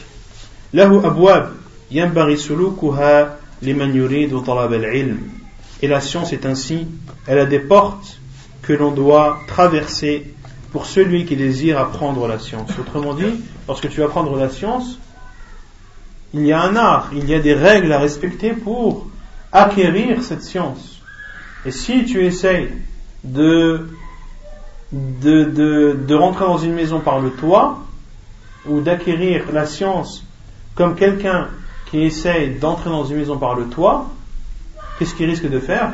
له 0.75 1.07
أبواب 1.07 1.53
ينبغي 1.91 2.37
سلوكها 2.37 3.37
لمن 3.63 3.97
يريد 3.97 4.41
طلب 4.41 4.73
العلم. 4.73 5.19
Et 5.83 5.87
la 5.87 6.01
science 6.01 6.33
est 6.33 6.45
ainsi, 6.47 6.87
elle 7.27 7.39
a 7.39 7.47
des 7.47 7.61
portes 7.61 8.19
que 8.63 8.73
l'on 8.73 8.91
doit 8.91 9.41
traverser 9.47 10.35
pour 10.73 10.87
celui 10.87 11.25
qui 11.25 11.37
désire 11.37 11.79
apprendre 11.79 12.27
la 12.27 12.39
science. 12.39 12.71
Autrement 12.79 13.15
dit, 13.15 13.41
lorsque 13.69 13.89
tu 13.89 14.01
vas 14.01 14.07
apprendre 14.07 14.37
la 14.37 14.49
science, 14.49 14.99
il 16.34 16.46
y 16.46 16.52
a 16.52 16.62
un 16.62 16.76
art, 16.76 17.10
il 17.14 17.30
y 17.30 17.34
a 17.36 17.40
des 17.40 17.54
règles 17.54 17.92
à 17.92 18.00
respecter 18.00 18.54
pour 18.54 19.08
acquérir 19.52 20.24
cette 20.24 20.44
science. 20.44 21.02
Et 21.66 21.72
si 21.72 22.06
tu 22.06 22.26
essayes 22.26 22.70
de, 23.24 23.88
de, 24.92 25.94
de, 25.94 26.16
rentrer 26.16 26.46
dans 26.46 26.58
une 26.58 26.74
maison 26.74 27.00
par 27.00 27.20
le 27.20 27.30
toit, 27.32 27.80
ou 28.66 28.82
d'acquérir 28.82 29.52
la 29.52 29.66
science 29.66 30.26
comme 30.76 30.96
quelqu'un 30.96 31.50
qui 31.92 32.04
essaye 32.04 32.56
d'entrer 32.56 32.90
dans 32.90 33.06
une 33.06 33.18
maison 33.18 33.38
par 33.38 33.56
le 33.56 33.66
toit, 33.68 34.10
qu'est-ce 34.98 35.14
qu'il 35.14 35.30
risque 35.30 35.50
de 35.50 35.60
faire? 35.60 35.92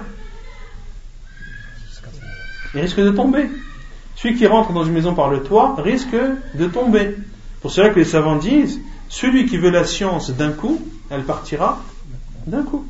Il 2.73 2.82
risque 2.82 2.99
de 2.99 3.10
tomber. 3.10 3.49
Celui 4.15 4.38
qui 4.38 4.45
rentre 4.47 4.71
dans 4.71 4.84
une 4.84 4.93
maison 4.93 5.15
par 5.15 5.30
le 5.30 5.41
toit 5.41 5.75
risque 5.80 6.15
de 6.54 6.67
tomber. 6.67 7.15
Pour 7.62 7.71
cela 7.71 7.89
que 7.89 7.99
les 7.99 8.06
savants 8.06 8.38
disent, 8.38 8.80
celui 9.10 9.48
qui 9.48 9.58
veut 9.58 9.72
la 9.72 9.86
science 9.86 10.32
d'un 10.32 10.52
coup, 10.52 10.80
elle 11.10 11.24
partira 11.24 11.80
d'un 12.45 12.63
coup. 12.63 12.86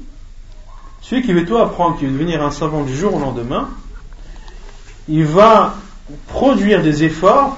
Celui 1.01 1.23
qui 1.23 1.34
veut 1.34 1.45
tout 1.45 1.58
apprendre, 1.58 1.97
qui 1.97 2.05
veut 2.05 2.12
devenir 2.12 2.43
un 2.43 2.51
savant 2.51 2.84
du 2.84 2.95
jour 2.95 3.15
au 3.15 3.19
lendemain, 3.19 3.69
il 5.08 5.25
va 5.25 5.75
produire 6.27 6.84
des 6.84 7.03
efforts, 7.03 7.58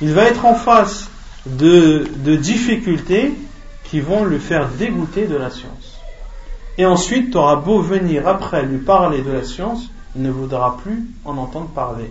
il 0.00 0.12
va 0.12 0.24
être 0.24 0.44
en 0.44 0.54
face 0.54 1.08
de, 1.46 2.06
de 2.16 2.36
difficultés 2.36 3.32
qui 3.84 4.00
vont 4.00 4.24
le 4.24 4.38
faire 4.38 4.68
dégoûter 4.68 5.26
de 5.26 5.36
la 5.36 5.50
science. 5.50 6.00
Et 6.78 6.86
ensuite, 6.86 7.30
tu 7.30 7.36
auras 7.36 7.56
beau 7.56 7.80
venir 7.80 8.26
après 8.26 8.62
lui 8.64 8.78
parler 8.78 9.22
de 9.22 9.30
la 9.30 9.44
science, 9.44 9.90
il 10.16 10.22
ne 10.22 10.30
voudra 10.30 10.78
plus 10.82 11.04
en 11.24 11.36
entendre 11.36 11.68
parler. 11.68 12.10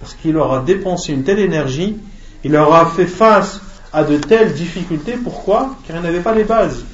Parce 0.00 0.14
qu'il 0.14 0.36
aura 0.36 0.60
dépensé 0.60 1.12
une 1.12 1.24
telle 1.24 1.38
énergie, 1.38 1.96
il 2.44 2.54
aura 2.56 2.86
fait 2.86 3.06
face 3.06 3.60
à 3.94 4.04
de 4.04 4.18
telles 4.18 4.52
difficultés. 4.52 5.12
Pourquoi? 5.12 5.76
Car 5.86 5.96
il 5.96 6.02
n'avait 6.02 6.20
pas 6.20 6.34
les 6.34 6.44
bases. 6.44 6.84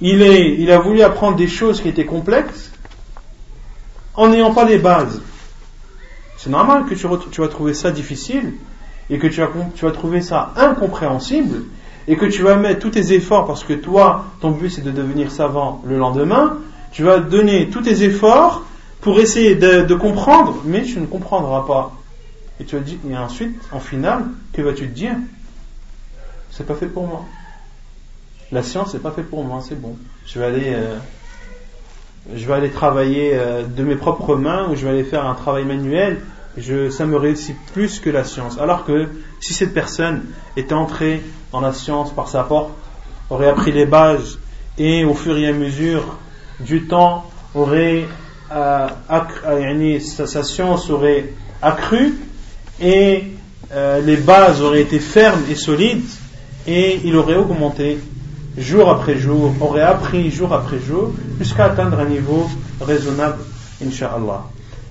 Il, 0.00 0.20
est, 0.20 0.70
a 0.70 0.78
voulu 0.78 1.00
apprendre 1.00 1.36
des 1.36 1.48
choses 1.48 1.80
qui 1.80 1.88
étaient 1.88 2.04
complexes 2.04 2.72
en 4.14 4.28
n'ayant 4.28 4.52
pas 4.52 4.64
les 4.64 4.78
bases. 4.78 5.22
c'est 6.36 6.50
normal 6.50 6.84
que 6.84 6.94
tu, 6.94 7.06
vas 7.06 7.48
trouver 7.48 7.72
ça 7.72 7.90
difficile 7.90 8.54
et 9.08 9.18
que 9.18 9.26
tu 9.26 9.40
vas, 9.40 9.48
tu 9.74 9.90
trouver 9.92 10.20
ça 10.20 10.52
incompréhensible 10.56 11.62
et 12.08 12.16
que 12.16 12.26
tu 12.26 12.42
vas 12.42 12.56
mettre 12.56 12.80
tous 12.80 12.90
tes 12.90 13.12
efforts 13.12 13.46
parce 13.46 13.64
que 13.64 13.72
toi, 13.72 14.26
ton 14.40 14.50
but 14.50 14.70
c'est 14.70 14.84
de 14.84 14.90
devenir 14.90 15.30
savant 15.30 15.82
le 15.86 15.96
lendemain, 15.96 16.58
tu 16.92 17.02
vas 17.02 17.18
donner 17.18 17.68
tous 17.70 17.82
tes 17.82 18.02
efforts 18.02 18.64
pour 19.00 19.20
essayer 19.20 19.54
de, 19.54 19.94
comprendre, 19.94 20.62
mais 20.64 20.82
tu 20.82 20.98
ne 20.98 21.06
comprendras 21.06 21.64
pas. 21.66 21.92
Et 22.58 22.64
tu 22.64 22.74
vas 22.76 22.82
dire, 22.82 22.98
et 23.08 23.16
ensuite, 23.16 23.56
en 23.70 23.78
finale, 23.80 24.24
que 24.52 24.62
vas-tu 24.62 24.88
te 24.88 24.94
dire? 24.94 25.14
C'est 26.56 26.64
pas 26.64 26.74
fait 26.74 26.86
pour 26.86 27.06
moi. 27.06 27.22
La 28.50 28.62
science, 28.62 28.92
c'est 28.92 29.02
pas 29.02 29.10
fait 29.10 29.22
pour 29.22 29.44
moi, 29.44 29.60
c'est 29.66 29.78
bon. 29.78 29.94
Je 30.24 30.38
vais 30.38 30.46
aller, 30.46 30.72
euh, 30.72 30.96
je 32.34 32.46
vais 32.46 32.54
aller 32.54 32.70
travailler 32.70 33.32
euh, 33.34 33.64
de 33.64 33.82
mes 33.82 33.96
propres 33.96 34.36
mains 34.36 34.70
ou 34.70 34.74
je 34.74 34.86
vais 34.86 34.92
aller 34.92 35.04
faire 35.04 35.26
un 35.26 35.34
travail 35.34 35.66
manuel. 35.66 36.22
Je, 36.56 36.88
ça 36.88 37.04
me 37.04 37.18
réussit 37.18 37.56
plus 37.74 38.00
que 38.00 38.08
la 38.08 38.24
science. 38.24 38.56
Alors 38.58 38.86
que 38.86 39.10
si 39.38 39.52
cette 39.52 39.74
personne 39.74 40.24
était 40.56 40.72
entrée 40.72 41.22
dans 41.52 41.60
la 41.60 41.74
science 41.74 42.14
par 42.14 42.28
sa 42.28 42.42
porte, 42.44 42.70
aurait 43.28 43.48
appris 43.48 43.72
les 43.72 43.84
bases 43.84 44.38
et 44.78 45.04
au 45.04 45.12
fur 45.12 45.36
et 45.36 45.48
à 45.48 45.52
mesure 45.52 46.16
du 46.60 46.86
temps 46.86 47.30
aurait 47.54 48.06
euh, 48.50 48.88
euh 49.10 50.00
sa, 50.00 50.42
science 50.42 50.88
aurait 50.88 51.34
accru 51.60 52.14
et 52.80 53.24
les 53.74 54.16
bases 54.16 54.62
auraient 54.62 54.82
été 54.82 55.00
fermes 55.00 55.42
et 55.50 55.54
solides 55.54 56.06
et 56.67 56.99
il 57.03 57.15
aurait 57.15 57.35
augmenté 57.35 57.97
jour 58.57 58.89
après 58.89 59.17
jour, 59.17 59.53
aurait 59.61 59.81
appris 59.81 60.29
jour 60.29 60.53
après 60.53 60.79
jour 60.79 61.11
jusqu'à 61.39 61.65
atteindre 61.65 61.99
un 61.99 62.05
niveau 62.05 62.47
raisonnable, 62.81 63.39
inshallah. 63.85 64.43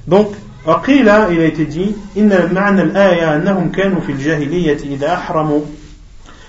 Donc, 0.06 0.28
après 0.66 1.02
là, 1.02 1.28
il 1.30 1.40
a 1.40 1.44
été 1.46 1.64
dit, 1.64 1.94
إن 2.16 2.54
معنى 2.54 2.82
الآية 2.82 3.36
أنهم 3.36 3.70
كانوا 3.70 4.00
في 4.00 4.12
الجاهلية 4.12 4.78
إذا 4.84 5.14
أحرموا 5.14 5.60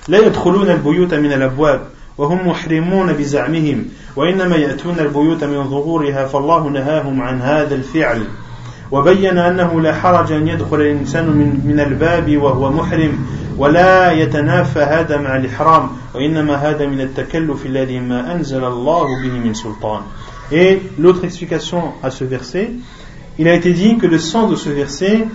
لا 0.08 0.18
يدخلون 0.18 0.70
البيوت 0.70 1.14
من 1.14 1.34
الأبواب 1.34 1.82
وهم 2.18 2.48
محرمون 2.48 3.14
بزعمهم 3.14 3.86
وإنما 4.16 4.56
يأتون 4.56 5.00
البيوت 5.00 5.44
من 5.44 5.64
ظهورها 5.64 6.26
فالله 6.26 6.70
نهاهم 6.70 7.22
عن 7.22 7.42
هذا 7.42 7.76
الفعل 7.76 8.24
وبين 8.92 9.38
أنه 9.38 9.82
لا 9.82 9.94
حرج 9.94 10.32
أن 10.32 10.48
يدخل 10.48 10.82
الإنسان 10.82 11.26
من, 11.26 11.62
من 11.66 11.80
الباب 11.80 12.38
وهو 12.38 12.72
محرم 12.72 13.20
ولا 13.58 14.12
يتنافى 14.12 14.80
هذا 14.80 15.18
مع 15.18 15.36
الإحرام 15.36 15.90
وإنما 16.16 16.56
هذا 16.56 16.86
من 16.86 17.02
التكلف 17.02 17.66
الذي 17.66 18.00
ما 18.00 18.36
أنزل 18.36 18.64
الله 18.64 19.06
به 19.24 19.32
من 19.32 19.54
سلطان 19.54 20.02
Et 20.52 20.82
l'autre 21.00 21.24
explication 21.24 21.94
à 22.04 22.12
ce 22.12 22.26
verset, 22.26 22.72
il 23.40 23.48
a 23.48 23.54
été 23.54 23.72
dit 23.72 23.98
que 23.98 24.06
le 24.06 24.20
sens 24.20 24.52
de 24.52 24.56
ce 24.56 24.70
verset 24.70 25.28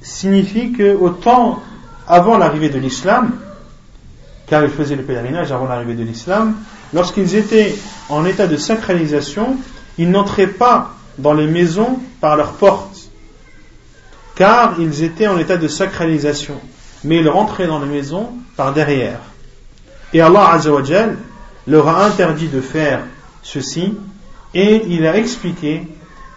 signifie 0.00 0.72
que 0.72 0.96
autant 0.96 1.60
avant 2.08 2.38
l'arrivée 2.38 2.70
de 2.70 2.78
l'islam, 2.78 3.32
car 4.46 4.64
ils 4.64 4.70
faisaient 4.70 4.96
le 4.96 5.02
pèlerinage 5.02 5.52
avant 5.52 5.66
l'arrivée 5.66 5.94
de 5.94 6.02
l'islam, 6.02 6.54
lorsqu'ils 6.94 7.36
étaient 7.36 7.74
en 8.08 8.24
état 8.24 8.46
de 8.46 8.56
sacralisation, 8.56 9.56
ils 9.98 10.10
n'entraient 10.10 10.46
pas 10.46 10.94
dans 11.18 11.34
les 11.34 11.46
maisons 11.46 11.98
par 12.20 12.36
leurs 12.36 12.52
portes, 12.52 13.03
car 14.35 14.75
ils 14.79 15.03
étaient 15.03 15.27
en 15.27 15.37
état 15.37 15.57
de 15.57 15.67
sacralisation, 15.67 16.59
mais 17.03 17.17
ils 17.17 17.29
rentraient 17.29 17.67
dans 17.67 17.79
les 17.79 17.87
maisons 17.87 18.29
par 18.57 18.73
derrière. 18.73 19.19
Et 20.13 20.21
Allah 20.21 20.51
Azzawajal 20.51 21.17
leur 21.67 21.87
a 21.87 22.05
interdit 22.05 22.47
de 22.47 22.61
faire 22.61 23.01
ceci, 23.41 23.93
et 24.53 24.83
il 24.87 25.05
a 25.05 25.17
expliqué 25.17 25.87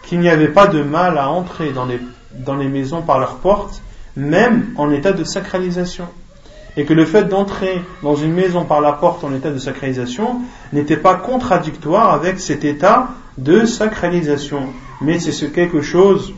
qu'il 0.04 0.20
n'y 0.20 0.28
avait 0.28 0.48
pas 0.48 0.66
de 0.66 0.82
mal 0.82 1.18
à 1.18 1.28
entrer 1.28 1.72
dans 1.72 1.84
les, 1.84 2.00
dans 2.32 2.56
les 2.56 2.68
maisons 2.68 3.02
par 3.02 3.18
leurs 3.18 3.36
portes, 3.36 3.82
même 4.16 4.72
en 4.76 4.90
état 4.90 5.12
de 5.12 5.24
sacralisation 5.24 6.08
et 6.78 6.84
que 6.84 6.94
le 6.94 7.04
fait 7.04 7.24
d'entrer 7.24 7.82
dans 8.04 8.14
une 8.14 8.32
maison 8.32 8.64
par 8.64 8.80
la 8.80 8.92
porte 8.92 9.24
en 9.24 9.34
état 9.34 9.50
de 9.50 9.58
sacralisation 9.58 10.42
n'était 10.72 10.96
pas 10.96 11.16
contradictoire 11.16 12.12
avec 12.12 12.38
cet 12.38 12.64
état 12.64 13.08
de 13.36 13.64
sacralisation, 13.64 14.62
mais 15.00 15.18
c'est 15.18 15.50
quelque 15.50 15.82
chose 15.82 16.32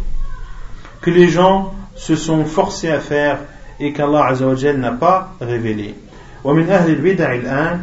que 1.01 1.09
les 1.11 1.27
gens 1.27 1.73
se 1.95 2.15
sont 2.15 2.45
forcés 2.45 2.91
à 2.91 2.99
faire 2.99 3.39
et 3.79 3.93
qu'Allah 3.93 4.33
n'a 4.77 4.91
pas 4.91 5.33
révélé. 5.41 5.95
ومن 6.43 6.69
أهل 6.69 6.89
البدع 6.89 7.33
الآن 7.35 7.81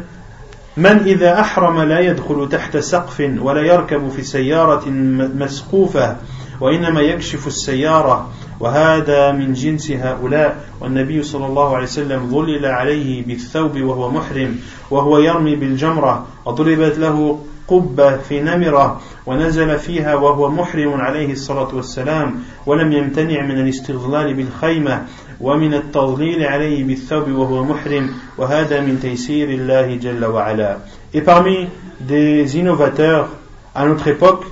من 0.77 0.97
إذا 0.97 1.39
أحرم 1.39 1.81
لا 1.81 1.99
يدخل 1.99 2.49
تحت 2.49 2.77
سقف 2.77 3.31
ولا 3.41 3.61
يركب 3.61 4.09
في 4.09 4.23
سيارة 4.23 4.89
مسقوفة 5.35 6.17
وإنما 6.61 7.01
يكشف 7.01 7.47
السيارة 7.47 8.29
وهذا 8.59 9.31
من 9.31 9.53
جنس 9.53 9.91
هؤلاء 9.91 10.65
والنبي 10.81 11.23
صلى 11.23 11.45
الله 11.45 11.75
عليه 11.75 11.85
وسلم 11.85 12.29
ظلل 12.31 12.65
عليه 12.65 13.25
بالثوب 13.25 13.81
وهو 13.81 14.11
محرم 14.11 14.55
وهو 14.91 15.17
يرمي 15.17 15.55
بالجمرة 15.55 16.27
وضربت 16.45 16.97
له 16.97 17.39
قبة 17.67 18.17
في 18.17 18.41
نمرة 18.41 19.01
ونزل 19.25 19.79
فيها 19.79 20.15
وهو 20.15 20.49
محرم 20.49 20.93
عليه 20.93 21.31
الصلاة 21.31 21.75
والسلام 21.75 22.35
ولم 22.65 22.91
يمتنع 22.91 23.41
من 23.41 23.59
الاستغلال 23.59 24.33
بالخيمة 24.33 25.05
ومن 25.41 25.73
التضليل 25.73 26.43
عليه 26.43 26.83
بالثوب 26.83 27.31
وهو 27.31 27.63
محرم 27.63 28.09
وهذا 28.37 28.81
من 28.81 28.99
تيسير 28.99 29.49
الله 29.49 29.95
جل 29.95 30.25
وعلا 30.25 30.77
Et 31.13 31.21
parmi 31.21 31.67
des 31.99 32.57
innovateurs 32.57 33.29
à 33.75 33.85
notre 33.85 34.07
époque, 34.07 34.45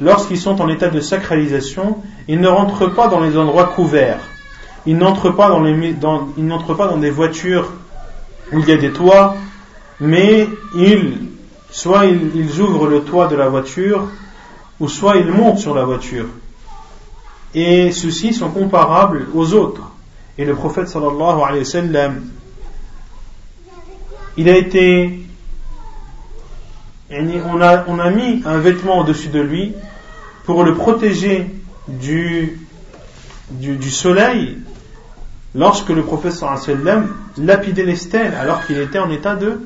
lorsqu'ils 0.00 0.38
sont 0.38 0.60
en 0.60 0.68
état 0.68 0.88
de 0.88 1.00
sacralisation, 1.00 1.98
ils 2.28 2.40
ne 2.40 2.48
rentrent 2.48 2.86
pas 2.94 3.08
dans 3.08 3.20
les 3.20 3.36
endroits 3.36 3.72
couverts. 3.74 4.20
Ils 4.86 4.96
n'entrent 4.96 5.30
pas 5.30 5.48
dans, 5.48 5.60
les, 5.60 5.92
dans, 5.92 6.28
ils 6.36 6.46
n'entrent 6.46 6.74
pas 6.74 6.86
dans 6.86 6.96
des 6.96 7.10
voitures 7.10 7.72
où 8.52 8.60
il 8.60 8.68
y 8.68 8.72
a 8.72 8.76
des 8.76 8.92
toits, 8.92 9.36
mais 10.00 10.48
ils, 10.74 11.28
soit 11.73 12.05
ils, 12.05 12.61
ouvrent 12.61 12.87
le 12.87 13.01
toit 13.01 13.27
de 13.27 13.35
la 13.35 13.49
voiture, 13.49 14.07
ou 14.79 14.87
soit 14.87 15.17
ils 15.17 15.25
montent 15.25 15.57
sur 15.57 15.73
la 15.73 15.83
voiture. 15.83 16.27
Et 17.55 17.91
ceux-ci 17.91 18.31
sont 18.31 18.51
comparables 18.51 19.27
aux 19.33 19.53
autres. 19.53 19.81
Et 20.37 20.45
le 20.45 20.53
prophète 20.53 20.87
sallallahu 20.87 21.41
alayhi 21.41 21.63
wa 21.63 21.65
sallam, 21.65 22.21
il 24.37 24.49
a 24.49 24.57
été 24.57 25.19
on 27.11 27.99
a, 27.99 28.09
mis 28.09 28.41
un 28.45 28.57
vêtement 28.57 28.99
au-dessus 28.99 29.29
de 29.29 29.39
lui 29.39 29.73
pour 30.45 30.63
le 30.63 30.73
protéger 30.73 31.47
du, 31.87 32.59
soleil 33.91 34.57
lorsque 35.53 35.89
le 35.89 36.01
professeur 36.01 36.57
sallam 36.57 37.15
lapidait 37.37 37.85
les 37.85 37.95
stèles 37.95 38.33
alors 38.33 38.65
qu'il 38.65 38.79
était 38.79 38.97
en 38.97 39.11
état 39.11 39.35
de, 39.35 39.59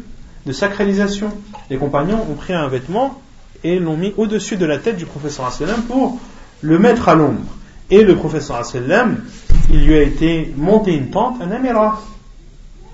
de 0.47 0.53
sacralisation. 0.53 1.29
Les 1.69 1.77
compagnons 1.77 2.25
ont 2.29 2.33
pris 2.33 2.53
un 2.53 2.67
vêtement 2.67 3.21
et 3.63 3.79
l'ont 3.79 3.97
mis 3.97 4.13
au-dessus 4.17 4.55
de 4.55 4.65
la 4.65 4.77
tête 4.77 4.95
du 4.95 5.05
professeur 5.05 5.51
sallam 5.51 5.81
pour 5.83 6.19
le 6.62 6.79
mettre 6.79 7.10
à 7.10 7.15
l'ombre. 7.15 7.43
Et 7.91 8.03
le 8.03 8.15
professeur 8.15 8.65
sallam, 8.65 9.23
il 9.69 9.86
lui 9.86 9.95
a 9.95 10.01
été 10.01 10.53
monté 10.55 10.95
une 10.95 11.10
tente, 11.10 11.41
un 11.41 11.51
amira. 11.51 12.01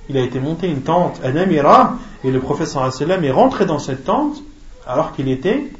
Il 0.09 0.17
a 0.17 0.21
été 0.21 0.39
monté 0.39 0.67
une 0.67 0.81
tente, 0.81 1.21
un 1.23 1.35
amira, 1.35 1.97
et 2.23 2.31
le 2.31 2.39
professeur 2.39 2.91
sallam 2.91 3.23
est 3.23 3.31
rentré 3.31 3.65
dans 3.65 3.79
cette 3.79 4.03
tente 4.03 4.41
alors 4.87 5.15
qu'il 5.15 5.29
était 5.29 5.71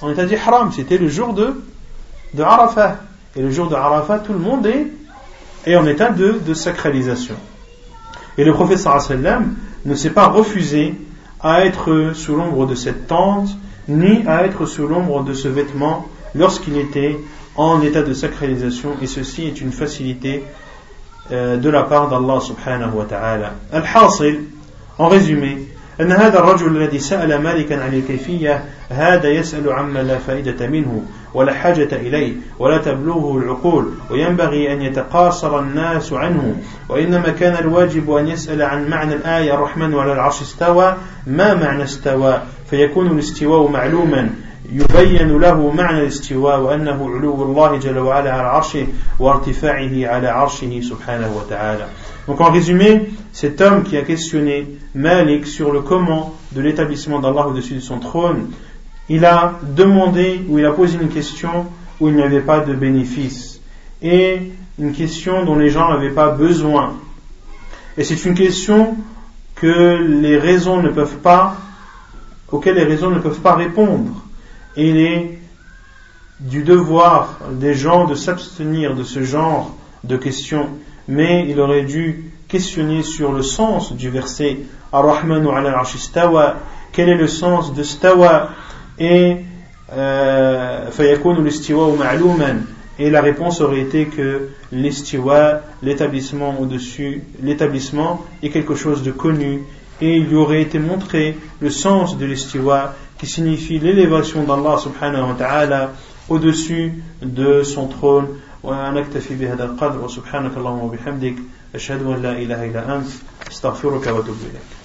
en 0.00 0.10
état 0.10 0.24
d'ihram. 0.24 0.70
C'était 0.72 0.98
le 0.98 1.08
jour 1.08 1.34
de, 1.34 1.60
de 2.34 2.42
Arafat. 2.42 2.98
Et 3.36 3.42
le 3.42 3.50
jour 3.50 3.68
de 3.68 3.74
Arafat, 3.74 4.20
tout 4.20 4.32
le 4.32 4.38
monde 4.38 4.66
est, 4.66 4.86
est 5.66 5.76
en 5.76 5.86
état 5.86 6.10
de, 6.10 6.40
de 6.44 6.54
sacralisation. 6.54 7.34
Et 8.36 8.44
le 8.44 8.52
professeur 8.52 9.00
sallam 9.02 9.56
ne 9.84 9.94
s'est 9.94 10.10
pas 10.10 10.28
refusé 10.28 10.94
à 11.40 11.64
être 11.64 12.12
sous 12.14 12.36
l'ombre 12.36 12.66
de 12.66 12.74
cette 12.74 13.06
tente, 13.06 13.48
ni 13.88 14.26
à 14.26 14.44
être 14.44 14.66
sous 14.66 14.86
l'ombre 14.86 15.22
de 15.22 15.34
ce 15.34 15.48
vêtement 15.48 16.06
lorsqu'il 16.34 16.76
était 16.76 17.18
en 17.56 17.80
état 17.82 18.02
de 18.02 18.12
sacralisation. 18.12 18.90
Et 19.00 19.06
ceci 19.06 19.46
est 19.46 19.60
une 19.60 19.72
facilité 19.72 20.44
euh, 21.30 21.56
de 21.56 21.68
la 21.68 21.82
part 21.82 22.08
d'Allah 22.08 22.40
subhanahu 22.40 22.94
wa 22.94 23.04
ta'ala. 23.04 23.52
Al-Hasil, 23.72 24.40
en 24.98 25.08
résumé, 25.08 25.67
أن 26.00 26.12
هذا 26.12 26.38
الرجل 26.38 26.76
الذي 26.76 26.98
سأل 26.98 27.42
مالكا 27.42 27.84
عن 27.84 27.94
الكيفية 27.94 28.64
هذا 28.90 29.28
يسأل 29.28 29.72
عما 29.72 29.98
لا 29.98 30.18
فائدة 30.18 30.66
منه 30.66 31.02
ولا 31.34 31.52
حاجة 31.52 31.88
إليه 31.92 32.32
ولا 32.58 32.78
تبلغه 32.78 33.38
العقول 33.38 33.88
وينبغي 34.10 34.72
أن 34.72 34.82
يتقاصر 34.82 35.60
الناس 35.60 36.12
عنه. 36.12 36.56
وإنما 36.88 37.28
كان 37.28 37.64
الواجب 37.64 38.10
أن 38.10 38.28
يسأل 38.28 38.62
عن 38.62 38.88
معنى 38.88 39.14
الآية 39.14 39.54
الرحمن 39.54 39.94
على 39.94 40.12
العرش 40.12 40.42
استوى. 40.42 40.96
ما 41.26 41.54
معنى 41.54 41.82
استوى؟ 41.82 42.42
فيكون 42.70 43.06
الاستواء 43.06 43.70
معلوما. 43.70 44.30
يبين 44.72 45.38
له 45.38 45.70
معنى 45.70 46.00
الاستواء 46.00 46.60
وأنه 46.60 47.10
علو 47.10 47.42
الله 47.42 47.78
جل 47.78 47.98
وعلا 47.98 48.32
على 48.32 48.48
عرشه 48.48 48.86
وارتفاعه 49.18 50.06
على 50.06 50.28
عرشه 50.28 50.80
سبحانه 50.80 51.36
وتعالى. 51.36 51.86
Donc 52.28 52.42
en 52.42 52.52
résumé, 52.52 53.08
cet 53.32 53.62
homme 53.62 53.82
qui 53.82 53.96
a 53.96 54.02
questionné 54.02 54.78
Malik 54.94 55.46
sur 55.46 55.72
le 55.72 55.80
comment 55.80 56.34
de 56.52 56.60
l'établissement 56.60 57.20
d'Allah 57.20 57.48
au-dessus 57.48 57.74
de 57.74 57.80
son 57.80 57.98
trône, 57.98 58.50
il 59.08 59.24
a 59.24 59.58
demandé 59.74 60.42
ou 60.46 60.58
il 60.58 60.66
a 60.66 60.72
posé 60.72 60.98
une 61.00 61.08
question 61.08 61.66
où 61.98 62.08
il 62.08 62.14
n'y 62.14 62.22
avait 62.22 62.42
pas 62.42 62.60
de 62.60 62.74
bénéfice 62.74 63.62
et 64.02 64.52
une 64.78 64.92
question 64.92 65.46
dont 65.46 65.56
les 65.56 65.70
gens 65.70 65.88
n'avaient 65.88 66.10
pas 66.10 66.28
besoin. 66.28 66.92
Et 67.96 68.04
c'est 68.04 68.22
une 68.26 68.34
question 68.34 68.96
que 69.54 69.96
les 69.96 70.36
raisons 70.36 70.82
ne 70.82 70.90
peuvent 70.90 71.18
pas, 71.18 71.56
auxquelles 72.52 72.76
les 72.76 72.84
raisons 72.84 73.10
ne 73.10 73.18
peuvent 73.20 73.40
pas 73.40 73.54
répondre. 73.54 74.22
Et 74.76 74.90
il 74.90 74.96
est 74.98 75.38
du 76.40 76.62
devoir 76.62 77.38
des 77.52 77.72
gens 77.72 78.04
de 78.04 78.14
s'abstenir 78.14 78.94
de 78.94 79.02
ce 79.02 79.22
genre 79.22 79.74
de 80.04 80.16
questions, 80.18 80.68
mais 81.08 81.46
il 81.48 81.58
aurait 81.58 81.82
dû 81.82 82.30
questionner 82.46 83.02
sur 83.02 83.32
le 83.32 83.42
sens 83.42 83.92
du 83.92 84.10
verset 84.10 84.58
Ar-Rahmanu 84.92 85.48
ala 85.48 85.82
quel 86.92 87.08
est 87.08 87.16
le 87.16 87.28
sens 87.28 87.74
de 87.74 87.82
stawa? 87.82 88.50
Et 88.98 89.36
euh, 89.92 90.90
et 93.00 93.10
la 93.10 93.20
réponse 93.20 93.60
aurait 93.60 93.80
été 93.80 94.06
que 94.06 94.48
l'istiwa, 94.72 95.60
l'établissement 95.82 96.56
au-dessus, 96.60 97.22
l'établissement 97.42 98.24
est 98.42 98.50
quelque 98.50 98.74
chose 98.74 99.02
de 99.02 99.12
connu 99.12 99.62
et 100.00 100.16
il 100.16 100.26
lui 100.26 100.36
aurait 100.36 100.62
été 100.62 100.78
montré 100.78 101.36
le 101.60 101.70
sens 101.70 102.18
de 102.18 102.26
l'istiwa 102.26 102.94
qui 103.18 103.26
signifie 103.26 103.78
l'élévation 103.78 104.42
d'Allah 104.42 104.78
subhanahu 104.78 105.30
wa 105.30 105.34
ta'ala 105.38 105.92
au-dessus 106.28 106.92
de 107.22 107.62
son 107.62 107.86
trône. 107.86 108.26
ونكتفي 108.62 109.34
بهذا 109.34 109.64
القدر 109.64 109.98
وسبحانك 110.04 110.56
اللهم 110.56 110.78
وبحمدك 110.78 111.36
أشهد 111.74 112.02
أن 112.06 112.22
لا 112.22 112.32
إله 112.32 112.64
إلا 112.64 112.96
أنت 112.96 113.08
أستغفرك 113.50 114.06
وأتوب 114.06 114.36
إليك. 114.42 114.77